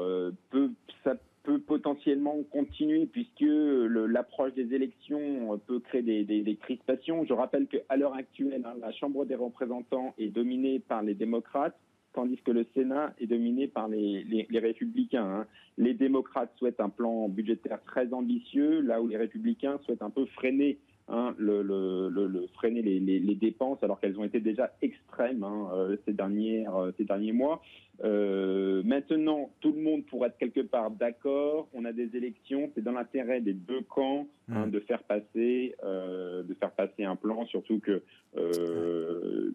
peut, 0.50 0.70
ça 1.04 1.14
peut 1.46 1.60
potentiellement 1.60 2.42
continuer 2.50 3.06
puisque 3.06 3.46
l'approche 3.46 4.52
des 4.54 4.74
élections 4.74 5.58
peut 5.66 5.78
créer 5.78 6.02
des, 6.02 6.56
crispations. 6.56 7.24
Je 7.24 7.32
rappelle 7.32 7.68
qu'à 7.68 7.96
l'heure 7.96 8.14
actuelle, 8.14 8.62
hein, 8.66 8.74
la 8.80 8.90
Chambre 8.90 9.24
des 9.24 9.36
représentants 9.36 10.12
est 10.18 10.28
dominée 10.28 10.80
par 10.80 11.04
les 11.04 11.14
démocrates, 11.14 11.78
tandis 12.14 12.36
que 12.38 12.50
le 12.50 12.66
Sénat 12.74 13.14
est 13.20 13.28
dominé 13.28 13.68
par 13.68 13.86
les, 13.86 14.46
républicains. 14.52 15.24
Hein. 15.24 15.46
Les 15.78 15.94
démocrates 15.94 16.52
souhaitent 16.58 16.80
un 16.80 16.88
plan 16.88 17.28
budgétaire 17.28 17.80
très 17.84 18.12
ambitieux, 18.12 18.80
là 18.80 19.00
où 19.00 19.06
les 19.06 19.16
républicains 19.16 19.78
souhaitent 19.84 20.02
un 20.02 20.10
peu 20.10 20.26
freiner 20.26 20.78
Hein, 21.08 21.36
le, 21.38 21.62
le, 21.62 22.46
freiner 22.54 22.82
les, 22.82 23.34
dépenses 23.36 23.78
alors 23.82 24.00
qu'elles 24.00 24.18
ont 24.18 24.24
été 24.24 24.40
déjà 24.40 24.72
extrêmes 24.82 25.44
hein, 25.44 25.68
euh, 25.72 25.96
ces, 26.04 26.12
derniers, 26.12 26.66
euh, 26.66 26.90
ces 26.96 27.04
derniers 27.04 27.30
mois. 27.30 27.62
Euh, 28.02 28.82
maintenant, 28.84 29.52
tout 29.60 29.70
le 29.70 29.80
monde 29.80 30.04
pourrait 30.06 30.30
être 30.30 30.38
quelque 30.38 30.62
part 30.62 30.90
d'accord. 30.90 31.68
On 31.74 31.84
a 31.84 31.92
des 31.92 32.16
élections, 32.16 32.72
c'est 32.74 32.82
dans 32.82 32.90
l'intérêt 32.90 33.40
des 33.40 33.52
deux 33.52 33.82
camps 33.82 34.26
hein, 34.50 34.66
mmh. 34.66 34.70
de 34.72 34.80
faire 34.80 35.04
passer, 35.04 35.76
de 35.84 36.54
faire 36.58 36.72
passer 36.72 37.04
un 37.04 37.14
plan. 37.14 37.46
Surtout 37.46 37.78
que 37.78 38.02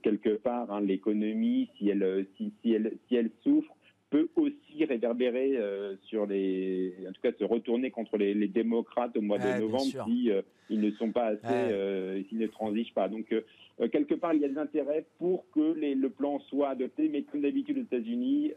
quelque 0.04 0.38
part, 0.38 0.80
l'économie, 0.80 1.70
si 1.78 1.90
elle, 1.90 2.28
si, 2.38 2.54
si, 2.62 2.72
elle, 2.72 2.94
si 3.10 3.16
elle 3.18 3.30
souffre, 3.44 3.76
peut 4.12 4.30
aussi 4.36 4.84
réverbérer 4.84 5.54
euh, 5.56 5.96
sur 6.04 6.26
les, 6.28 6.94
en 7.08 7.14
tout 7.14 7.22
cas 7.24 7.32
se 7.40 7.46
retourner 7.46 7.92
contre 7.92 8.18
les, 8.18 8.48
démocrates 8.48 9.16
au 9.16 9.22
mois 9.22 9.40
de 9.40 9.62
novembre 9.62 10.06
si 10.06 10.30
euh, 10.30 10.42
ils 10.70 10.82
ne 10.82 10.92
sont 10.92 11.12
pas 11.12 11.28
assez, 11.28 11.48
euh, 11.48 12.22
s'ils 12.28 12.38
ne 12.38 12.48
transigent 12.48 12.94
pas. 12.94 13.08
Donc 13.08 13.34
quelque 13.92 14.14
part, 14.14 14.34
il 14.34 14.42
y 14.42 14.46
a 14.46 14.50
des 14.50 14.58
intérêts 14.58 15.06
pour 15.18 15.46
que 15.52 15.74
les, 15.74 15.96
le 15.96 16.10
plan 16.10 16.40
soit 16.50 16.70
adopté, 16.70 17.08
mais 17.08 17.24
comme 17.24 17.42
d'habitude 17.42 17.78
aux 17.80 17.84
États-Unis. 17.84 18.52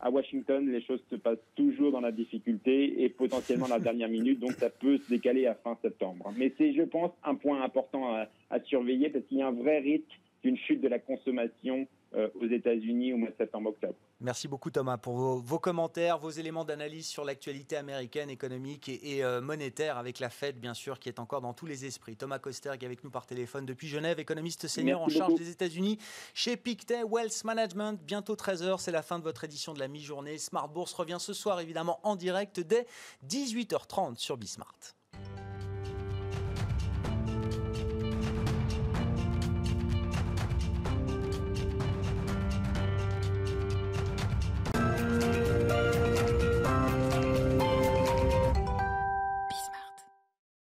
à 0.00 0.10
Washington, 0.10 0.66
les 0.68 0.82
choses 0.82 1.00
se 1.10 1.16
passent 1.16 1.46
toujours 1.54 1.92
dans 1.92 2.00
la 2.00 2.10
difficulté 2.10 3.04
et 3.04 3.08
potentiellement 3.10 3.68
dans 3.68 3.76
la 3.76 3.80
dernière 3.90 4.08
minute, 4.08 4.40
donc 4.40 4.52
ça 4.52 4.70
peut 4.70 4.96
se 4.96 5.08
décaler 5.08 5.46
à 5.46 5.54
fin 5.54 5.76
septembre. 5.82 6.32
Mais 6.36 6.52
c'est, 6.56 6.72
je 6.72 6.82
pense, 6.82 7.12
un 7.24 7.34
point 7.34 7.62
important 7.62 8.12
à, 8.14 8.26
à 8.50 8.58
surveiller 8.60 9.10
parce 9.10 9.24
qu'il 9.26 9.38
y 9.38 9.42
a 9.42 9.48
un 9.48 9.52
vrai 9.52 9.78
risque 9.80 10.18
d'une 10.42 10.56
chute 10.56 10.80
de 10.80 10.88
la 10.88 10.98
consommation 10.98 11.86
aux 12.14 12.46
États-Unis 12.46 13.12
au 13.12 13.16
mois 13.16 13.30
de 13.30 13.36
septembre-octobre. 13.36 13.94
Merci 14.22 14.46
beaucoup 14.46 14.70
Thomas 14.70 14.98
pour 14.98 15.16
vos, 15.16 15.58
commentaires, 15.58 16.16
vos 16.16 16.30
éléments 16.30 16.64
d'analyse 16.64 17.06
sur 17.06 17.24
l'actualité 17.24 17.76
américaine, 17.76 18.30
économique 18.30 18.88
et, 18.88 19.24
euh, 19.24 19.40
monétaire 19.40 19.98
avec 19.98 20.20
la 20.20 20.30
Fed 20.30 20.60
bien 20.60 20.74
sûr 20.74 21.00
qui 21.00 21.08
est 21.08 21.18
encore 21.18 21.40
dans 21.40 21.54
tous 21.54 21.66
les 21.66 21.86
esprits. 21.86 22.16
Thomas 22.16 22.38
Koster 22.38 22.70
qui 22.78 22.84
est 22.84 22.86
avec 22.86 23.02
nous 23.02 23.10
par 23.10 23.26
téléphone 23.26 23.66
depuis 23.66 23.88
Genève, 23.88 24.20
économiste 24.20 24.68
senior 24.68 25.02
en 25.02 25.08
charge 25.08 25.34
des 25.34 25.50
États-Unis 25.50 25.98
chez 26.34 26.56
Pictet 26.56 27.02
Wealth 27.02 27.42
Management. 27.44 28.00
Bientôt 28.04 28.36
13h, 28.36 28.78
c'est 28.78 28.92
la 28.92 29.02
fin 29.02 29.18
de 29.18 29.24
votre 29.24 29.42
édition 29.42 29.74
de 29.74 29.80
la 29.80 29.88
mi-journée. 29.88 30.38
Smart 30.38 30.68
Bourse 30.68 30.92
revient 30.92 31.18
ce 31.18 31.32
soir 31.32 31.58
évidemment 31.58 31.98
en 32.04 32.14
direct 32.14 32.60
dès 32.60 32.86
18h30 33.26 34.18
sur 34.18 34.36
Bismart. 34.36 34.94